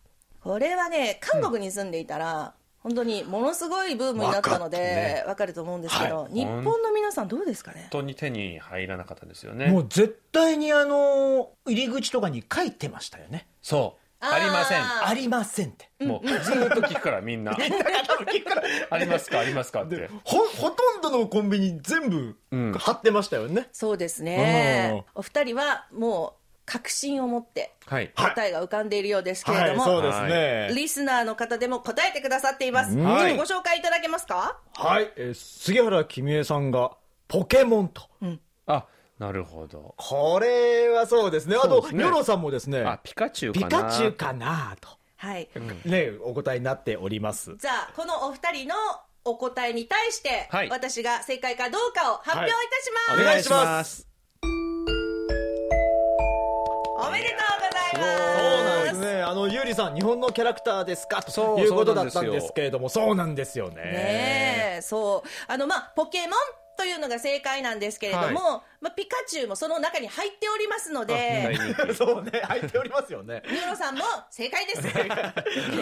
[0.42, 6.34] これはね、韓国に住んでいたら、本当にものすごいブームになったので、わかると思うんですけど、はい。
[6.34, 7.82] 日本の皆さんどうですかね？
[7.92, 9.68] 本当に手に入らなかったですよね。
[9.68, 13.48] もう絶対にあの、入り口とかに書いてましたよね。
[13.62, 14.02] そう。
[14.20, 14.82] ありません。
[14.82, 15.90] ありませんって。
[16.04, 17.52] もうずーっと聞くからみんな。
[18.90, 19.40] ありますか？
[19.40, 19.84] ありますか？
[19.84, 20.10] って。
[20.24, 22.74] ほ、ほとんどのコンビニ全部うん。
[22.74, 23.68] 貼ってましたよね。
[23.74, 25.04] そうですね。
[25.14, 26.34] お二人はもう
[26.67, 30.69] 確信を持ってはい答えが浮かんでいるようですけれはい、ども、そうですね。
[30.75, 32.95] リスナーの方でも答えてくださっています。
[32.97, 34.60] はいちょっとご紹介いただけますか？
[34.75, 36.91] はい、えー杉原君江さんが、
[37.27, 38.03] ポケモンと。
[38.67, 38.86] あ
[39.17, 41.56] なるほどこれはそうですね。
[41.56, 44.89] あと、そうですねニョロさんもですね、あピカチュウかピなカチュウかなと。
[45.15, 45.49] はい。
[45.86, 47.56] ね、お答えになっております。
[47.58, 48.75] じゃあ、このお二人の
[49.25, 53.21] お答えに対して、はい私が正解かどうかを発表いたします。
[53.21, 54.08] お願いします
[57.17, 58.39] めでとうございます。
[58.39, 59.21] そうなんですね。
[59.23, 61.21] あの、ゆうりさん、日本のキャラクターですか？
[61.23, 63.75] ということだったんですけれども、そうなんですよね。
[63.75, 65.30] ねえ、そう。
[65.47, 66.39] あの、まあ、ポケモン
[66.78, 68.34] というのが正解なんですけれども、はい。
[68.82, 71.58] まあ、ピカチュウもその中に入っておりますの大で、
[71.96, 73.42] そうね、入っておりますよね。
[73.50, 74.88] ニョロさんも正解です。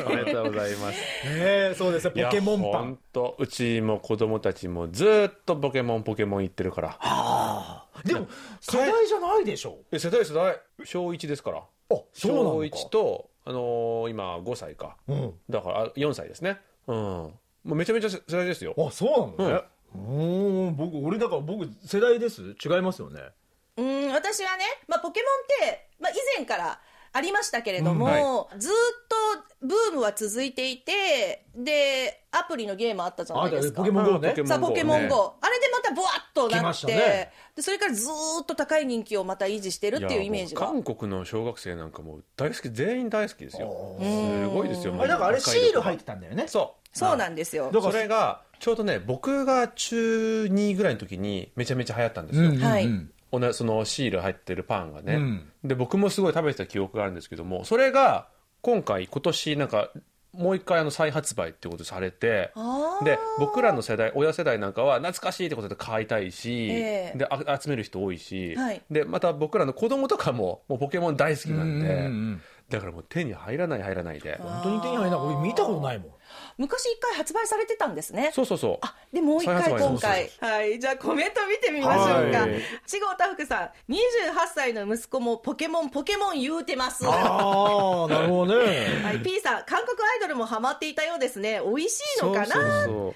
[0.05, 0.99] おめでとうございます。
[1.27, 2.99] ねそうですね、ポケモンパン。
[3.11, 7.85] とうちも子供たちもずーっとポケモンポケモン言ってるから。
[8.03, 8.27] でも、
[8.61, 9.77] 世代じゃないでしょ？
[9.91, 10.59] え世代世代。
[10.83, 11.57] 小1ですから。
[11.59, 11.63] あ、
[12.13, 12.77] そうなの小か。
[12.77, 14.95] 1と、あのー今5歳か。
[15.07, 15.33] うん。
[15.49, 16.59] だからあ4歳ですね。
[16.87, 16.95] うん。
[16.95, 17.33] も
[17.73, 18.73] うめちゃめちゃ世代ですよ。
[18.77, 19.55] あ、そうなのね。
[19.55, 19.63] うん、
[19.95, 22.41] 僕、俺だから僕、世代です？
[22.41, 23.21] 違いますよね。
[23.77, 25.27] うん、私はね、まあ、ポケモ
[25.65, 26.79] ンって、まあ、以前から
[27.11, 28.75] ありましたけれども、ずーっ
[29.61, 33.77] とブームは続いていて、で、アプリのゲームあったじゃないですか。
[33.77, 34.41] ポケモン GO ねポケ。
[34.41, 35.33] モンさあ、ポケモン GO ね。
[35.41, 37.31] あれでまたブワッとなって、ね。
[37.55, 40.61] でそれからずーっと高い人気をまた維持してるっていうイメージが。
[40.61, 43.97] やもう韓国の小学生なんかもう大好き全員大好きですよ。
[43.99, 46.47] すごいですよあれなんかあれシール入ってたたんだよね。
[46.47, 46.97] そう。
[46.97, 47.71] そうなんですよ。
[47.71, 53.11] だからそれがちょうどね僕が中2ぐらいの時にめちゃめちゃ流行ったんですよ、うんはいうん。
[53.31, 55.49] 同じそのシール入ってるパンがね、うん。
[55.63, 58.27] で僕もすごい食べてた記憶があるんですけどもそれが
[58.61, 59.89] 今回今年なんか
[60.37, 62.51] もう一回あの再発売ってことされて
[63.03, 67.17] で僕らの世代親世代なんかは懐かしいってことで買いたいし、ええ。
[67.17, 68.81] であ集める人多いし、はい。
[68.91, 72.41] でまた僕らの子供とかももうポケモン大好きなんで、うんうんうん。
[72.69, 74.37] だからもう手に入らない入らないで。
[74.41, 75.19] 本当に手に入らない。
[75.19, 76.07] 俺見たことないもん
[76.57, 78.31] 昔一回発売されてたんですね。
[78.33, 78.77] そうそうそう。
[78.81, 80.29] あでもう一回今回。
[80.39, 80.79] はい。
[80.79, 82.39] じゃあコメント見てみましょうか。
[82.41, 82.61] はい。
[82.85, 83.91] ちごたふくさん。
[83.91, 84.01] 28
[84.53, 87.05] 歳の息子もポケモンポケモン言うてます。
[87.05, 89.01] ああなるほどね。
[89.03, 89.19] はい。
[89.21, 91.61] P さん韓国アイドルもハマっていたようですね。
[91.65, 92.47] 美味しいのかな？
[92.47, 93.15] そうそうそう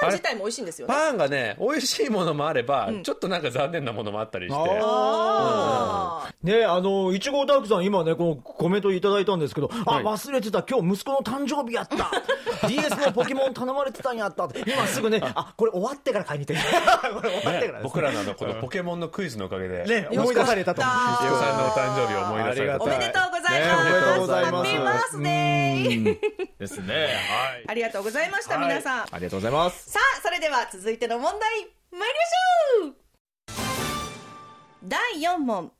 [0.00, 0.94] パン自体も美味しいんですよね。
[0.94, 4.56] パンがね美味しいものもあれば、ちょっとなんか残念なものもあったりして。
[4.58, 10.04] ああねあのいちご大福さん今ねこのコメントいただいたんですけど、はい。
[10.04, 10.62] あ忘れてた。
[10.62, 12.10] 今日息子の誕生日やった。
[12.68, 14.48] DS のポケモン頼まれてたんやった。
[14.66, 15.54] 今すぐねあ。
[15.56, 16.62] これ終わってから買いに行って
[17.14, 24.54] これ終わってからね、僕らのこのポケモンのクイズのおかげで、ね思い出されたとよかった伊藤さんのお誕生日を思い出されたありがたいおめでとうございます、ねおめでとうございます。
[24.54, 26.94] ハッピーバースデーですね。
[26.94, 27.64] はい。
[27.68, 29.02] ありがとうございました、皆さん。
[29.02, 32.94] ありがとうございますさあそれでは続いての問題参りましょう。
[34.84, 35.72] 第4問。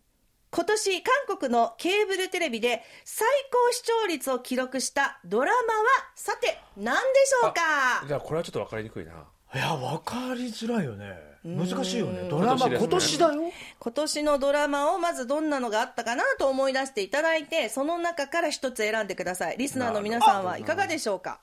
[0.51, 5.85] 今年韓国のケーブルテレビで最高視聴率を記録したドラマは
[6.15, 8.07] さて何でしょうか？
[8.07, 9.13] じゃあこれはちょっと分かりにくいな。
[9.55, 11.29] いや分かりづらいよね。
[11.45, 12.29] 難しいよね。
[12.31, 12.77] ドラマね。
[12.79, 13.53] 今年だよ。
[13.79, 19.59] 今年のドラマをまずどんなのがあったかなと思い出していただいてその中から一つ選んでください。
[19.59, 21.41] リスナーの皆さんはいかがでしょうか？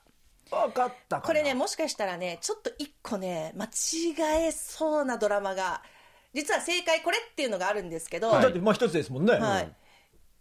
[0.50, 1.26] 分かったかな。
[1.26, 5.82] これねもしかしたらねちょっと一個ね間違えそうなドラマが
[6.34, 9.72] 実は正解これっていうのがあるんですけど、だってまあ一つですもんね、はい、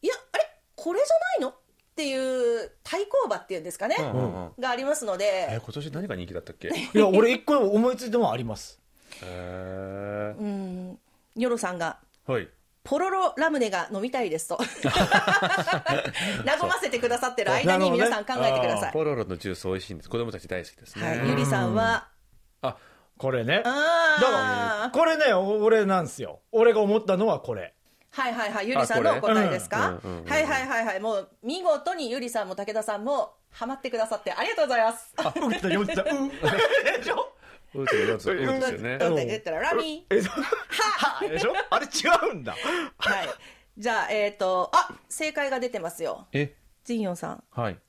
[0.01, 0.43] いやあれ？
[0.75, 1.49] これじゃないの？
[1.49, 1.55] っ
[1.95, 4.51] ていう対抗馬っていうんですかね、うんうんうん。
[4.59, 6.67] がありますのえで今年何が人気だったっけ？
[6.67, 8.81] へ いや俺一個思いついてもあります。
[9.23, 10.99] えうん。
[11.35, 11.99] ニョロさんが。
[12.27, 12.49] はい
[12.85, 14.57] ポロロラムネが飲みたいですと。
[16.45, 20.09] 和ませてくださってる間に皆さん考えてください、ポロロのジュース美味しいんです。
[20.09, 22.07] 子供たち大好きですね、はい、ゆりさんは？
[22.61, 22.77] あ
[23.17, 23.63] これね。
[23.63, 23.71] だか
[24.83, 26.41] らこれねお俺なんですよ。
[26.51, 27.73] 俺が思ったのはこれ。
[28.11, 28.69] はいはいはい。
[28.69, 30.29] ゆりさんのお答えですか、うんうんうんうん。
[30.29, 30.99] はいはいはいはい。
[30.99, 35.13] もう見事にゆりさんも武田さんもハマってくださってありがとうございます。
[35.17, 35.49] あうん。
[35.49, 37.34] でしょ？
[37.75, 38.97] うんうんですようんですよね。
[38.97, 40.21] だって言ったらラミー。
[40.23, 41.53] はでしょ？
[41.69, 42.55] あれ違うんだ。
[42.97, 43.27] はい。
[43.77, 46.27] じゃあえっ、とあ正解が出てますよ。
[46.31, 46.55] え？
[46.83, 47.43] ジンヨンさん。
[47.51, 47.79] はい。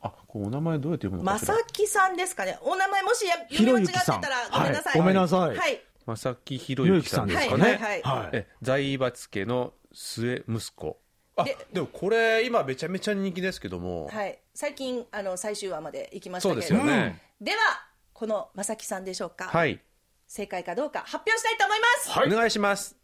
[0.00, 1.54] あこれお名前どうやって読むのまかしら？
[1.54, 2.58] さきさんですかね。
[2.62, 5.00] お名前もしや読み間違ってたらごめんなさい、はい。
[5.00, 5.56] ごめんなさい。
[5.56, 5.80] はい。
[6.06, 7.62] まさきひろゆきさんですかね。
[7.62, 8.02] はいはいはい。
[8.02, 8.28] はい。
[8.32, 10.98] え財閥家の末息子。
[11.36, 17.56] あででもこれ今めちゃめちゃ人気ですけども、はい、最近あの最終話まで行きましたそうですけれども、よね、では
[18.14, 19.80] このまさきさんでしょうか、はい、
[20.28, 22.32] 正解かどうか発表したいと思います、はい。
[22.32, 22.96] お願いします。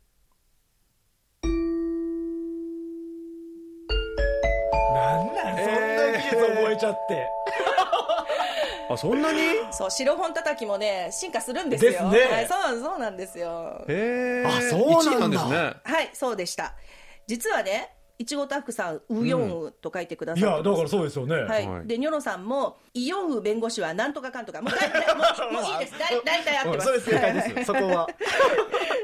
[4.94, 5.57] なんなん？
[5.59, 7.29] そんな技術覚えちゃって。
[8.88, 9.40] あそんなに？
[9.73, 11.90] そう白本叩きもね進化するんですよ。
[11.90, 12.09] ですね。
[12.33, 13.85] はい、そうそうなんですよ。
[13.88, 15.11] へえあそうなんだ。
[15.11, 15.75] 1位なんですね。
[15.92, 16.77] はいそうでした。
[17.27, 21.66] 実はねいちごたふくさんウヨンウと書いてくださってます、いやだからそうですよね、はい。
[21.66, 21.87] はい。
[21.87, 24.61] でニョロさんもイヨンウ弁護士はなんとかかんとか。
[24.61, 25.98] もうだい もうもういいです。
[25.98, 26.90] だい大体合ってます。
[26.90, 28.09] うんそれ正解です そこは。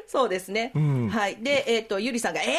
[0.06, 1.08] そうですね、ん。
[1.08, 1.36] はい。
[1.36, 2.50] でえっ、とゆりさんがえー、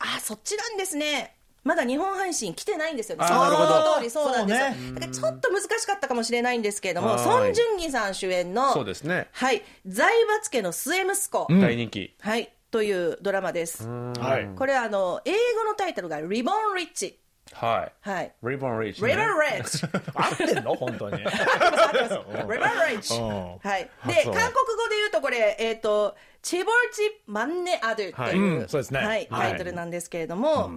[0.00, 1.34] あそっちなんですね。
[1.64, 3.26] まだ日本配信来てないんですよね。
[3.26, 3.92] そなるほど。
[3.92, 4.66] の通りそうなんですよ。
[4.66, 7.18] そうだからちょっと難しかったかもしれないんですけれども、はい。
[7.20, 12.14] ソン・ジュンギさん主演の、そうですね、はい、財閥家の末息子、大人気。
[12.20, 13.88] はい、というドラマです。
[13.88, 14.48] はい。
[14.56, 17.18] これあの、英語のタイトルがリボン・リッチ。
[17.52, 18.08] はい。
[18.08, 18.34] はい。
[18.44, 19.24] リボンリーチ、リボン・ね、
[19.56, 19.84] リッチ。
[20.14, 20.74] 合ってんの？
[20.74, 21.18] 本当に。
[21.18, 23.14] リボン・リッチ。
[23.18, 23.58] うん。
[23.58, 23.90] はい。
[24.06, 24.40] で、韓国語
[24.88, 28.36] で言うとこれ、えっ、と、チボルチ・マンネ・アドゥってはい。
[28.36, 28.68] いう、うん。
[28.68, 29.00] そうですね。
[29.00, 29.50] はい、はい。
[29.50, 30.70] タイトルなんですけれども、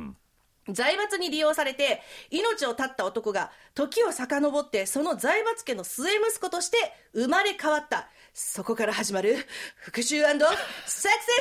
[0.69, 6.78] 財閥に利用されて命を絶った男が時を遡ってその財閥家の末息子として
[7.13, 8.08] 生まれ変わった。
[8.36, 9.36] そこから始まる
[9.78, 10.43] 復讐セック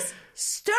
[0.03, 0.73] ススト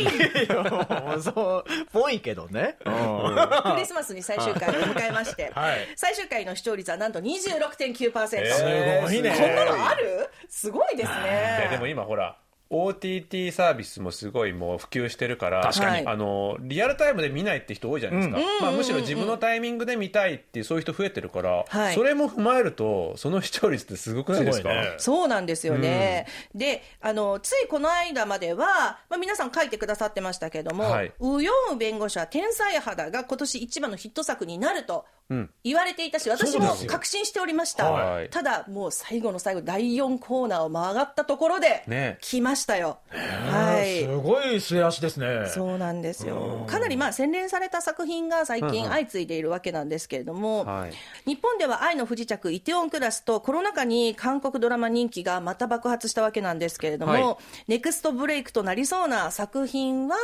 [0.00, 1.22] ーリー。
[1.22, 5.88] そうぽいけどね、 クリスマスに最終回を迎えまして、はい。
[5.96, 8.68] 最終回の視聴率はなんと26.9%、すご
[9.12, 9.34] いね。
[9.38, 10.28] こんなのある？
[10.48, 12.36] すごいですいやでもね今ほら
[12.72, 16.06] OTT サービスもすごいもう普及してるから確かに。
[16.06, 21.94] あのリアルタイムで見ないって人多いじゃないですか、まあ、むしろ自分のタイミングで見たいっていうそういう人増えてるから、はい。
[21.94, 24.68] それも踏まえるとその視聴率ってすごくないですか？
[24.68, 24.94] すごいね。
[24.98, 26.26] そうなんですよね。
[26.54, 31.12] で、あの、ついこの間までは、まあ、皆さん書いてくださってましたけども、はい。
[31.20, 35.21] ウヨンウ弁護士は天才肌が今年一番のヒット作になるとん
[35.64, 37.90] 言われていたし、私も確信しておりました。
[37.90, 42.98] はいただ、もう最後の最後、第4コーナーを曲がったところで、ね来ましたよ。
[43.10, 44.04] はい。
[44.04, 45.48] すごい末足ですね。
[45.48, 46.64] そうなんですよ。
[46.66, 50.92] かなりまあ洗練された作品が最近相次いでいるわけなんですけれども、はい
[51.24, 57.22] 日本では愛の不時着、イテウォンクラスとコロナ禍に韓国ドラマ人気がまた爆発したわけなんですけれども、はい
[57.68, 60.16] ネクストブレイクとなりそうな作品は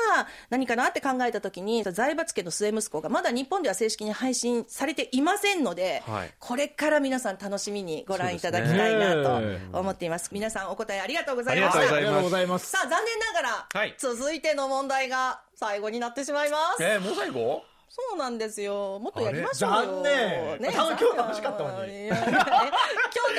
[0.51, 10.31] 何かなって考えたときに、財閥家の末息子がまだ日本では正式に配信されていませんので、はいこれから皆さん楽しみにご覧いただきたいなと思っています。
[10.33, 11.79] 皆さんお答えありがとうございました。
[11.81, 12.71] ありがとうございますありがとうございます。
[12.71, 16.83] さあ残念ながら、はい続いての問題が最後になってしまいます。
[16.83, 17.65] えーもう最後？
[17.91, 18.99] そうなんですよ。
[18.99, 19.77] もっとやりましょうよ。
[19.77, 22.23] 残念ね、た今日楽しかったのに今日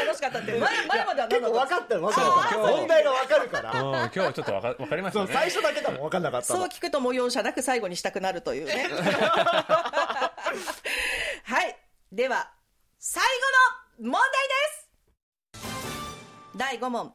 [0.06, 2.58] 楽しかったって前前までは何結構分かったよ、分かるから。
[2.78, 3.72] 問題が分かるから。
[3.72, 6.60] うん今日はちょっとわかわかりましたね最初だけでも分かんなかったの。
[6.62, 8.90] そう聞くと模様じゃなく最後にしたくなるというね。
[11.46, 11.78] はい。
[12.12, 12.52] では、
[13.00, 13.24] 最
[14.00, 14.32] 後の問題
[15.54, 15.68] です
[16.58, 17.14] 第5問。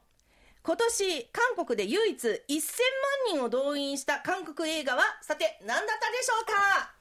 [0.63, 6.94] 今年、韓国で唯一1000万人を動員した韓国映画は、さて、何だったでしょうか？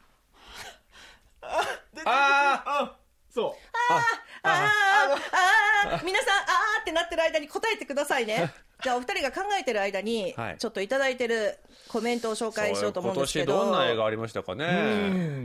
[2.05, 2.95] ああ、
[3.29, 3.51] そう。
[4.43, 5.19] あー。
[5.93, 6.05] あー。
[6.05, 8.51] 皆さん、あーってなってる間に答えてくださいね。
[8.83, 13.59] じゃあ、お二人が考えてる間にはい、ちょっといただいてるコメントを紹あ介しようと思うんですけ今ど。
[13.59, 14.65] 年どんな映画ありましたかね。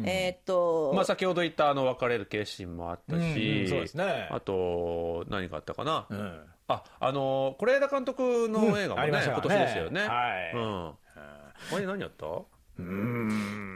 [0.07, 4.29] えーっと、まあ、先ほど言ったあの別れる決心もあったし、うんそうですね。
[4.33, 6.51] あと何があったかな、うん。
[6.67, 10.01] ああの是枝監督の映画もね,、今年ですよね。
[10.09, 10.53] はい。
[10.55, 10.95] うん、あ
[11.79, 12.27] れ何やった？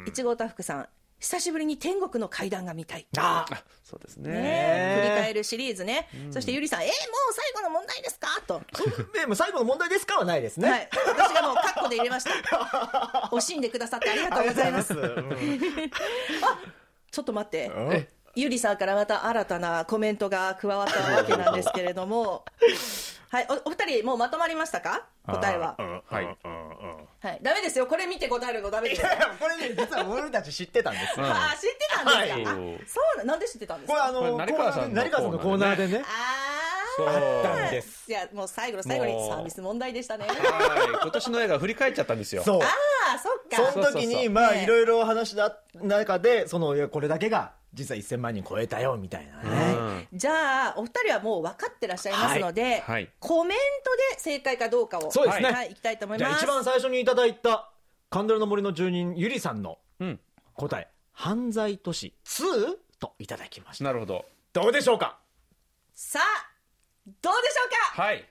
[0.09, 0.89] いちごたふくさん、
[1.23, 3.07] 久しぶりに天国の階段が見たい。
[3.16, 6.09] ああそうですねね振り返るシリーズね。
[6.33, 6.97] そしてゆりさん、えー、もう
[7.33, 8.27] 最後の問題ですか？
[8.45, 8.61] と。
[9.14, 10.18] でも最後の問題ですか？
[10.18, 10.68] はないですね。
[10.68, 10.89] はい。
[11.07, 12.31] 私がもうカッコで入れました。
[13.31, 14.95] 惜しんでくださってありがとうございます。
[17.12, 17.70] ちょっと待って。
[17.73, 18.09] え？
[18.35, 22.45] ゆりさんからまた新たなコメントが加わったわけなんですけれども、
[23.33, 25.07] はい、おお二人、もうまとまりましたか？
[25.26, 25.74] 答えは。
[26.05, 26.26] はい。
[26.26, 29.01] はい、ダメですよ、これ見て答えるのダメです。
[29.01, 29.09] よ。
[29.41, 31.18] これね、実は俺たち知ってたんです。
[31.18, 31.24] よ。
[31.24, 31.33] うん。
[31.33, 32.30] あー知ってたんですか、はい。
[32.30, 32.45] あ
[32.87, 33.95] そうな、なんで知ってたんですか？
[33.95, 36.03] これあの、これ成川さんの成川さんのコーナーでね。
[36.05, 36.05] あ
[36.95, 38.05] そうーあったんです。
[38.07, 39.30] いや、もう最後の最後にもう。
[39.30, 40.26] サービス問題でしたね。
[40.26, 40.37] はい。
[41.01, 42.43] 今年の映画振り返っちゃったんですよ。
[42.43, 42.61] そう。
[42.61, 42.66] あ
[43.14, 43.72] あ、そっか。
[43.72, 49.75] その時に、まあ、ねいろいろ話した中で、その、いやこれだけが、実は1000万人超えたよ、みたいなね。
[49.75, 49.79] う
[50.14, 56.45] んじゃあ、お二人はもう分かってらっしゃいますので、はいはいコメントで正解かどうかを、そうですねはい、いきたいと思いじゃあます。
[56.45, 57.70] 一番最初にいただいた、
[58.11, 60.20] カンドルの森の住人、ゆりさんのうん
[60.55, 62.77] 答え、犯罪都市 2?
[62.99, 63.85] といただきました。
[63.85, 65.18] なるほどどうでしょうか？
[65.95, 66.53] さあ、
[67.07, 67.33] どうでしょ
[67.66, 68.03] うか？
[68.03, 68.25] はい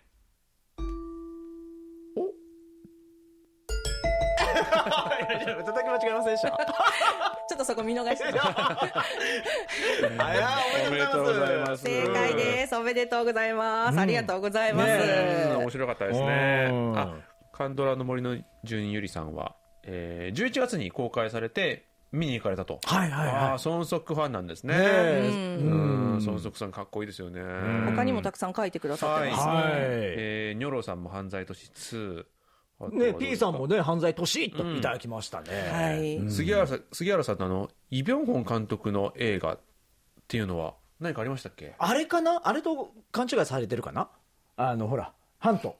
[5.65, 6.49] 叩き間違えませんでした。
[7.49, 8.25] ちょっとそこ見逃して。
[10.87, 12.75] おめでとうございます正解です。
[12.75, 13.99] おめでとうございます。
[13.99, 14.89] ありがとうございます。
[14.89, 17.15] うん面白かったですねうんあ
[17.51, 27.41] カンドラの森の住人ゆりさんは、えー、11月に公開されて見に行かれたとはいはいはいああ孫足ファンなんですねねえうん孫足さんかっこいいですよね
[27.85, 29.53] 他にもたくさん書いてくださってますね。
[29.53, 29.63] はい。
[29.67, 32.40] えー、ニョロさんも犯罪都市2あとはどう
[32.89, 35.47] ね、P さんもね、犯罪都市といただきましたね。
[35.71, 36.31] はい。
[36.31, 39.59] 杉原さん杉原さんのあのイ・ビョンホン監督の映画っ
[40.27, 41.75] ていうのは何かありましたっけ？
[41.77, 42.41] あれかな？
[42.43, 44.09] あれと勘違いされてるかな？
[44.57, 45.75] あの、ほら、ハント。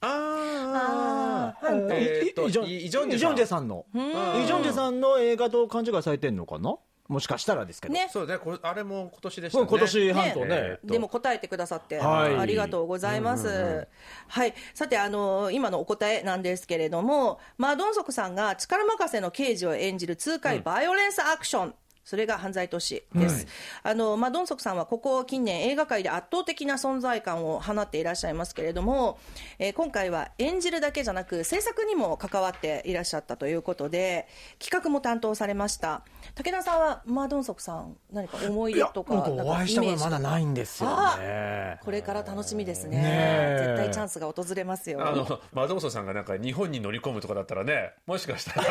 [0.00, 1.66] ああー。
[1.66, 3.60] ハントえーイジョンイイジョンジェさん。
[3.60, 3.86] さんの。
[3.94, 3.98] ん。
[3.98, 6.76] イジョンジェさんの映画と勘違いされてんのかな？
[7.08, 7.94] もしかしたらですけど。
[7.94, 8.08] ね。
[8.10, 10.80] そうねこれあれも今年でしたねうん今年ハントえねーっ。
[10.80, 13.86] とでも答えてくださって、はいありがとうございます。
[14.28, 14.54] はい。
[14.74, 21.74] さて、あの今のお答えなんですけれども、マドンソクさんが力任せの刑事を演じる痛快バイオレンスアクション。
[22.06, 23.46] それが犯罪都市です。
[23.82, 29.18] あの、マドンソクさんはここ近年映画界で圧倒的な存在感を放っていらっしゃいますけれども、
[29.58, 34.28] えー今回は演じるだけじゃなく制作にも関わっていらっしゃったということで、
[34.60, 36.02] 企画も担当されました。
[36.36, 40.10] 武田さんはマドンソクさん何か思い出とか、僕おなんか会いしたことイメージとか？
[40.10, 41.78] まだないんですよあね。
[41.84, 48.66] これから楽しみですねねえ絶対チャンスが訪れますよあのマドモソさんがなんか日本に乗り込むとかだったらねもしかしたら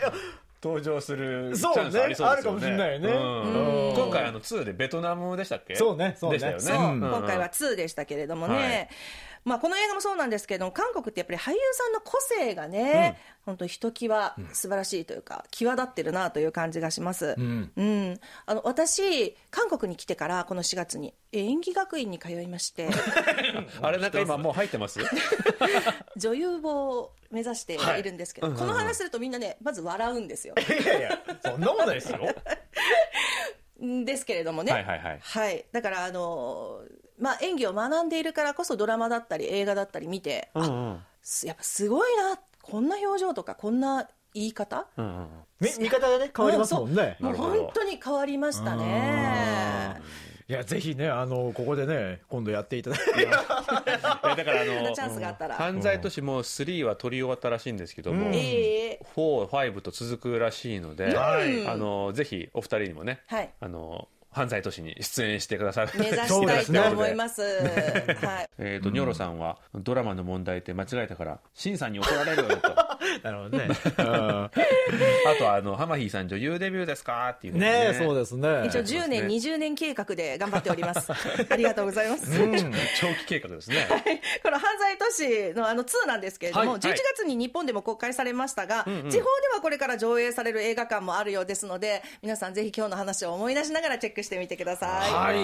[0.62, 1.82] 登場するチそうね。
[1.82, 2.32] ャンスありそうですよね。
[2.32, 3.08] あるかもしれないよね。
[3.08, 3.88] うん。
[3.90, 3.94] うん。
[3.94, 5.76] 今回あの2でベトナムでしたっけ？
[5.76, 6.38] そうねそうね。
[6.38, 8.88] でしたよね、今回は2でしたけれどもね、
[9.44, 18.20] まあ、この映画もそうなんですけども韓国ってやっぱり俳優さんの個性がね、本当ひときわ素晴らしいというか、際立ってるなという感じがします、うん。
[18.46, 22.88] あの私韓国に来てからこの4月にえ演技学院に通いまして。
[23.82, 25.00] あれなんか今もう入ってます？
[26.16, 28.02] 女優を目指してい。
[28.02, 30.54] るんですけど、この話するとみんなねまず笑うんですよ。
[30.56, 32.18] いやいやそんなことないですよ。
[32.18, 32.20] ん
[33.80, 34.72] ですけれどもね。
[34.72, 35.20] はいはいはい。
[35.20, 35.64] はい。
[35.72, 36.80] だからあの
[37.18, 41.00] まあ演技を学んでいるからこそドラマだったり映画だったり見て、あうんうん。
[41.22, 44.86] すやっぱすごいなこんな表情とかこんな言い方？
[44.96, 45.28] うんうん
[45.60, 47.16] み見方がね変わりますもんね。
[47.20, 47.32] もう。
[47.32, 47.62] なるほど。
[47.64, 50.00] 本当に変わりましたね
[50.50, 53.20] いやぜひねあのここでね今度やっていただいて。
[53.20, 55.54] いやだからあのチャンスがあったら。
[55.54, 58.34] 犯罪都市も3は取り終わったらしいんですけども、うん。
[58.34, 59.00] ええ。
[59.14, 63.50] 4、5と続くらしいので、はいあのぜひお二人にもね、はい。
[63.60, 64.08] あの
[64.38, 65.90] 犯罪都市に出演してくださる。
[65.98, 67.42] 目指したいと思います。
[67.42, 68.50] はい。
[68.58, 72.68] えっと、ニョロさんはドラマの問題って間違えたから、シンさんに怒られるよと。
[72.68, 73.68] あ なるほどね。
[75.38, 77.90] と、あの、ハマヒーさん女優デビューですかっていうのね。
[77.90, 78.66] えそうでですね。
[78.66, 81.12] 一応10年、20年計画で頑張っております。
[81.12, 82.38] ありがとうございます、す。
[83.00, 83.86] 長期計画ですね。
[84.42, 86.80] この犯罪都市のあの2なんですけれども、はい。
[86.80, 89.20] 11月に日本でも公開されましたが、地方で
[89.54, 95.12] はこれから上映される映画館もあるようですので、皆さんぜひ今日の話を思い出しながらチェックしてみてください。
[95.12, 95.36] はい。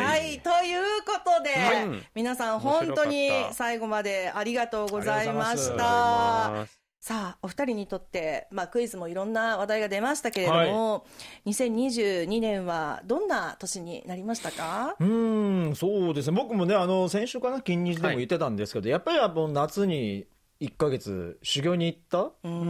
[0.00, 0.40] はい。
[0.40, 2.08] ということで、はい。
[2.14, 6.66] 皆さん本当に最後までありがとうございました。
[7.04, 11.04] さあお二人にとって、まあ、クイズもいろんな話題が出ましたけれども、
[11.46, 14.94] 2022年はどんな年になりましたか？
[15.00, 16.36] うーんそうですね。
[16.36, 20.26] 僕もねあの先週かな金日でも言ってたんですけど、やっぱりあの夏に
[20.62, 22.18] 1か月修行に行った？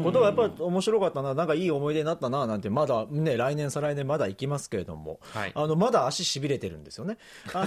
[0.02, 1.34] ことがやっぱり面白かったな。
[1.34, 2.46] なんかいい思い出になったな。
[2.46, 5.52] なんてまだね来年再来年まだ行きますけれども、はい。
[5.54, 7.18] あのまだ足しびれてるんですよね。
[7.52, 7.64] あ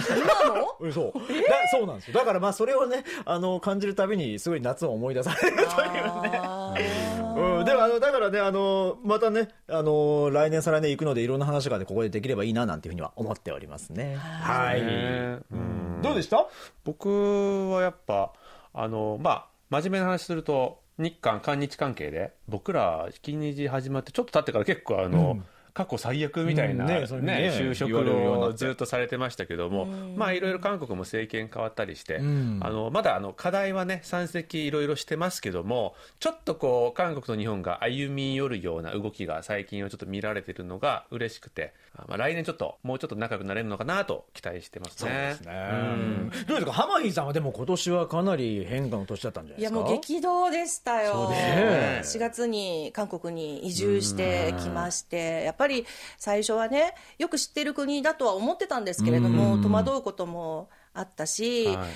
[0.48, 1.12] 今も うんそう。
[1.12, 2.14] だそうなんですよ。
[2.14, 6.40] だからまあそれをねあの感じるたびにすごい夏を思い出されるというね。
[7.36, 14.16] うん、でもあのだからねあのまたねあの来年再来年行くのでいろんな話がねここでできればいいななんていうふうには思っておりますね。
[14.16, 16.00] はい、ねうん。
[16.02, 16.46] どうでした？
[16.84, 18.32] 僕はやっぱ
[18.74, 25.38] あのまあ真面目な話すると日韓韓日関係で僕ら引きにじ始まってちょっと経ってから結構あの、
[25.76, 29.84] 過去最悪みたいな、うんね就職をずっとされてましたけども、
[30.16, 32.60] まあいろいろ韓国も政権変わったりして、ん。
[32.62, 45.36] あのまだあの課題はね山積いろいろしてますけどもちょっとこう韓国と日本が歩み寄るような動きが最近はちょっと見られてるのが嬉しくて、あまあ、来年ちょっともうちょっと仲良くなれるのかなと期待してますね。
[45.44, 46.30] うん。
[46.48, 46.72] どうですか？
[46.72, 49.90] ハマヒーさんはでも今年はかなり変化の年だったんじゃないいやですか？
[49.90, 51.34] もう激動でしたよ、そうで
[52.04, 52.24] すね。
[52.24, 55.65] 4月に韓国に移住してきまして、やっぱり
[56.18, 61.88] 最初はね、よく知ってる国だとは思ってたんですけれども、戸惑うこともあったし、はい。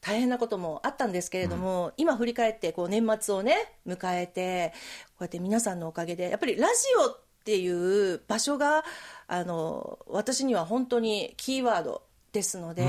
[0.00, 4.72] 大変なこともあったんですけれども、今振り返ってこう年末をね迎えて
[5.08, 6.72] こうやって皆さんのおかげでやっぱりラジ
[7.06, 8.84] オっていう場所が
[9.26, 12.02] あの私には本当にキーワード
[12.32, 12.84] ですので、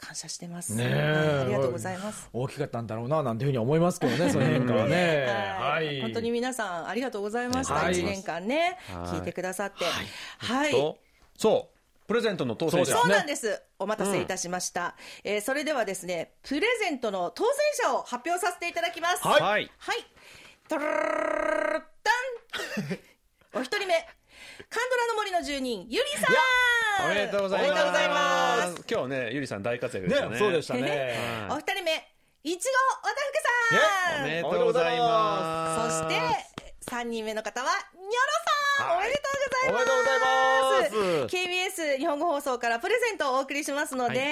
[0.00, 1.42] 感謝してます、ねえ。
[1.42, 2.28] ありがとうございます。
[2.32, 5.26] 大きかったんだろうななんていうふうに思いますけどね その変化はね。
[5.26, 7.94] はい、本当に皆さんありがとうございました、はい。
[7.94, 9.18] 1年間ね、はい。
[9.18, 9.84] 聞いてくださって。
[10.38, 10.98] はい、と
[11.36, 11.72] そう。
[12.06, 12.96] プレゼントの当選者。
[12.96, 13.62] そうなんです。
[13.78, 14.96] お待たせいたしました。
[15.24, 17.54] えーそれではですね、プレゼントの当選
[17.86, 19.26] 者を発表させていただきます。
[19.26, 19.40] はい。
[19.40, 19.70] はい。
[19.78, 20.06] はい。
[20.68, 20.98] トゥルルル
[21.72, 21.78] ル
[22.90, 23.00] ル
[23.54, 24.06] お一人目、
[24.68, 27.06] カンドラの森の住人、ゆりさん。
[27.06, 27.70] おめでとうございます。
[27.70, 28.84] おめでとうございます。
[28.90, 30.32] 今日ね、ゆりさん大活躍でしたね。
[30.32, 30.80] ねそうでしたね。
[31.48, 31.58] はい。
[31.58, 32.08] お二人目、
[32.44, 33.42] いちごわたふく
[34.12, 34.24] さん。
[34.24, 35.98] おめでとうございます。
[35.98, 36.20] そして、
[36.90, 38.10] 3人目の方は、ニョロ
[38.76, 38.98] さん、はい。
[38.98, 39.72] おめでとうございます。
[39.72, 41.36] おめでとうございます。
[41.36, 44.24] KBS 日本語放送からプレゼントをお送りしますので、は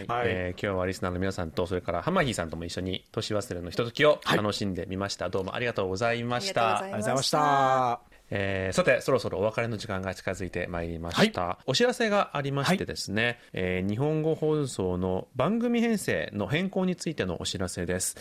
[0.00, 0.06] い。
[0.06, 0.26] はい。
[0.26, 6.78] えー今日はリスナーの皆さんとそれからハマヒーさんとも一緒に年忘れのひとときを楽しんでみました、どうもありがとうございました。
[6.78, 8.00] ありがとうございました。
[8.34, 18.16] えーさてそろそろお別れの時間が近づいてまいりました、お知らせがありましてですね、えー日本語放送の番組編成の変更についてのお知らせです。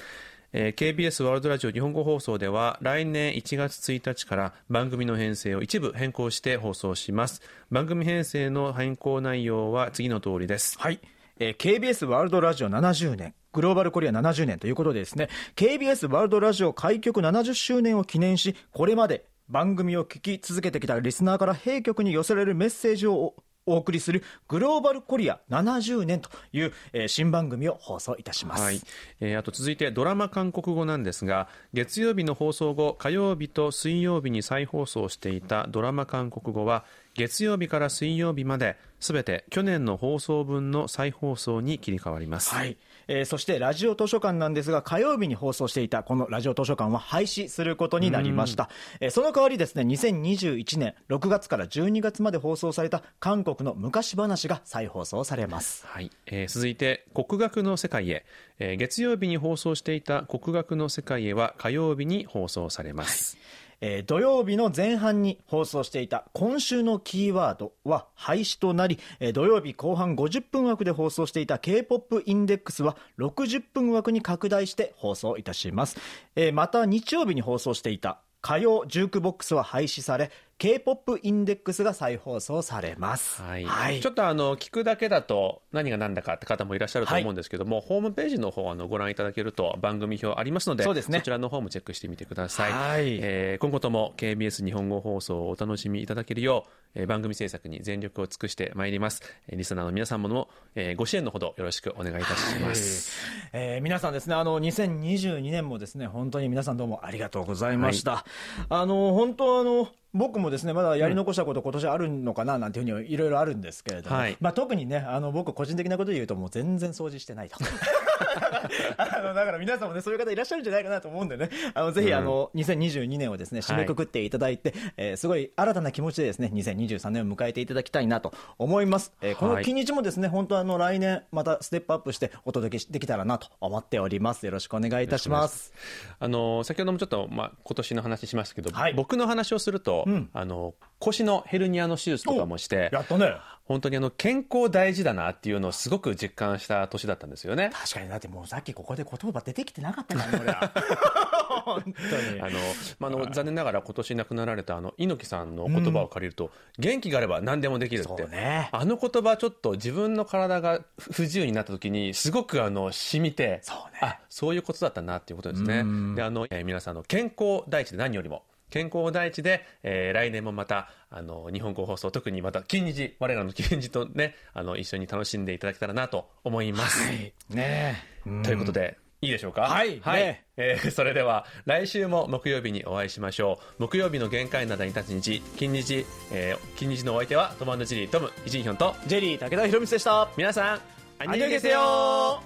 [0.54, 7.42] えー KBS ワールドラジオ日本語放送では来年1月1日から番組の編成を一部変更して放送します。
[7.70, 10.78] 番組編成の変更内容は次の通りです。
[10.78, 11.00] はい。
[11.44, 23.34] えー KBS ワールドラジオ70年、グローバルコリア70年ということでですね、KBS ワールドラジオ開局70周年を記念し、これまで番組を聞き続けてきたリスナーから弊局に寄せられるメッセージを
[23.66, 28.64] お送りするグローバルコリア70年という、えー新番組を放送いたします。
[28.64, 28.80] はい、
[29.20, 36.86] えーあと続いてドラマ韓国語なんですが月曜日の放送後火曜日と水曜日に再放送していたドラマ韓国語は
[37.16, 55.86] 月曜日から水曜日まですべて去年の放送分の再放送に切り替わります、はい、えーそしてラジオ図書館なんですが火曜日に放送していたこのラジオ図書館は廃止することになりました、えーその代わりですね2021年6月から12月まで放送された韓国の昔話が再放送されます。
[55.86, 56.12] はい。
[56.28, 58.26] えー続いて国学の世界へ、
[58.60, 63.38] えー月曜日に放送していた国学の世界へは火曜日に放送されます、
[63.82, 75.98] えー土曜日の前半に放送していた今週のキーワードは廃止となり、えー土曜日後半50分枠で放送していた K-POP インデックスは60分枠に拡大して放送いたします、
[76.36, 80.32] えーまた日曜日に放送していた火曜ジュークボックスは廃止され
[80.62, 83.42] K-POP インデックスが再放送されます。
[83.42, 84.00] はい。
[84.00, 91.20] ちょっとあの聞くだけだと何が何だかって方もいらっしゃると思うんですけども、ホームページの方あのご覧いただけると番組表ありますのでそうですね。
[91.24, 93.18] ちらの方もチェックしてみてください、はい。
[93.24, 103.12] えー今後とも KBS 日本語放送をお楽しみいただけるよう、えー番組制作に全力を尽くしてまいります、えーリスナーの皆さんもの、えーご支援のほどよろしくお願いいたします、
[103.54, 108.26] えー皆さんですね、あの、2022年もですね、本当に皆さんどうもありがとうございました。
[108.70, 117.58] あの、本当あの、僕もですね、まだやり残したこと、今年あるのかななんていうふうにいろいろあるんですけれども、はいまあ特にね、あの、僕個人的なことで言うともう全然掃除してないと。
[118.98, 129.14] あの、だから皆さんもね、そういう方いらっしゃるんじゃないかなと思うんでね、あの、ぜひあの、2022年をですね、締めくくっていただいて、えーすごい新たな気持ちでですね、2023年を迎えていただきたいなと思います。
[129.22, 134.46] えーこのはい日もですね、本当あの、来年またステップアップしてお届けできたらなと思っております。
[134.46, 135.74] よろしくお願いいたします。
[136.20, 140.30] あの先ほどもちょっと、まあ、今年の話しましたけど、はい僕の話をすると、ん。
[140.34, 143.34] あの腰のヘルニアの手術とかもしてやったね。
[143.66, 147.72] 本当にあの健康大事だなっていうのをすごく実感した年だったんですよね。
[147.74, 150.72] 確かに、だってもうさっきここで言葉出てきてなかったからね、俺は。
[151.64, 152.42] 本当に。
[152.42, 152.60] あの
[153.00, 158.70] まあ、あの残念ながら今年亡くなられたあの猪木さんの言葉を借りると、元気があれば何でもできるって、ね。
[158.72, 164.00] あの言葉ちょっと自分の体が不自由になった時にすごくあの染みてそうね。
[164.02, 165.84] あそういうことだったなっていうことですね。
[166.16, 177.08] であの、えー皆さんの健康第一で何よりも健康第一で、えー来年もまたあの日本語放送特にまた金日我らの金日とねあの一緒に楽しんでいただけたらなと思います、
[177.50, 178.44] ねえ。
[178.44, 179.64] ということで、いいでしょうか？
[179.64, 180.24] はいはい。
[180.24, 183.84] ねえーそれでは、来週も木曜日にお会いしましょう。
[183.84, 190.30] 木曜日の限界などに立つ日、金日、えー金日のお相手は、トマンドチリ、トム、イジンヒョンと、ジェリー武田博光でした。
[190.38, 190.80] 皆さん、ア
[191.20, 192.42] アニョゲセヨ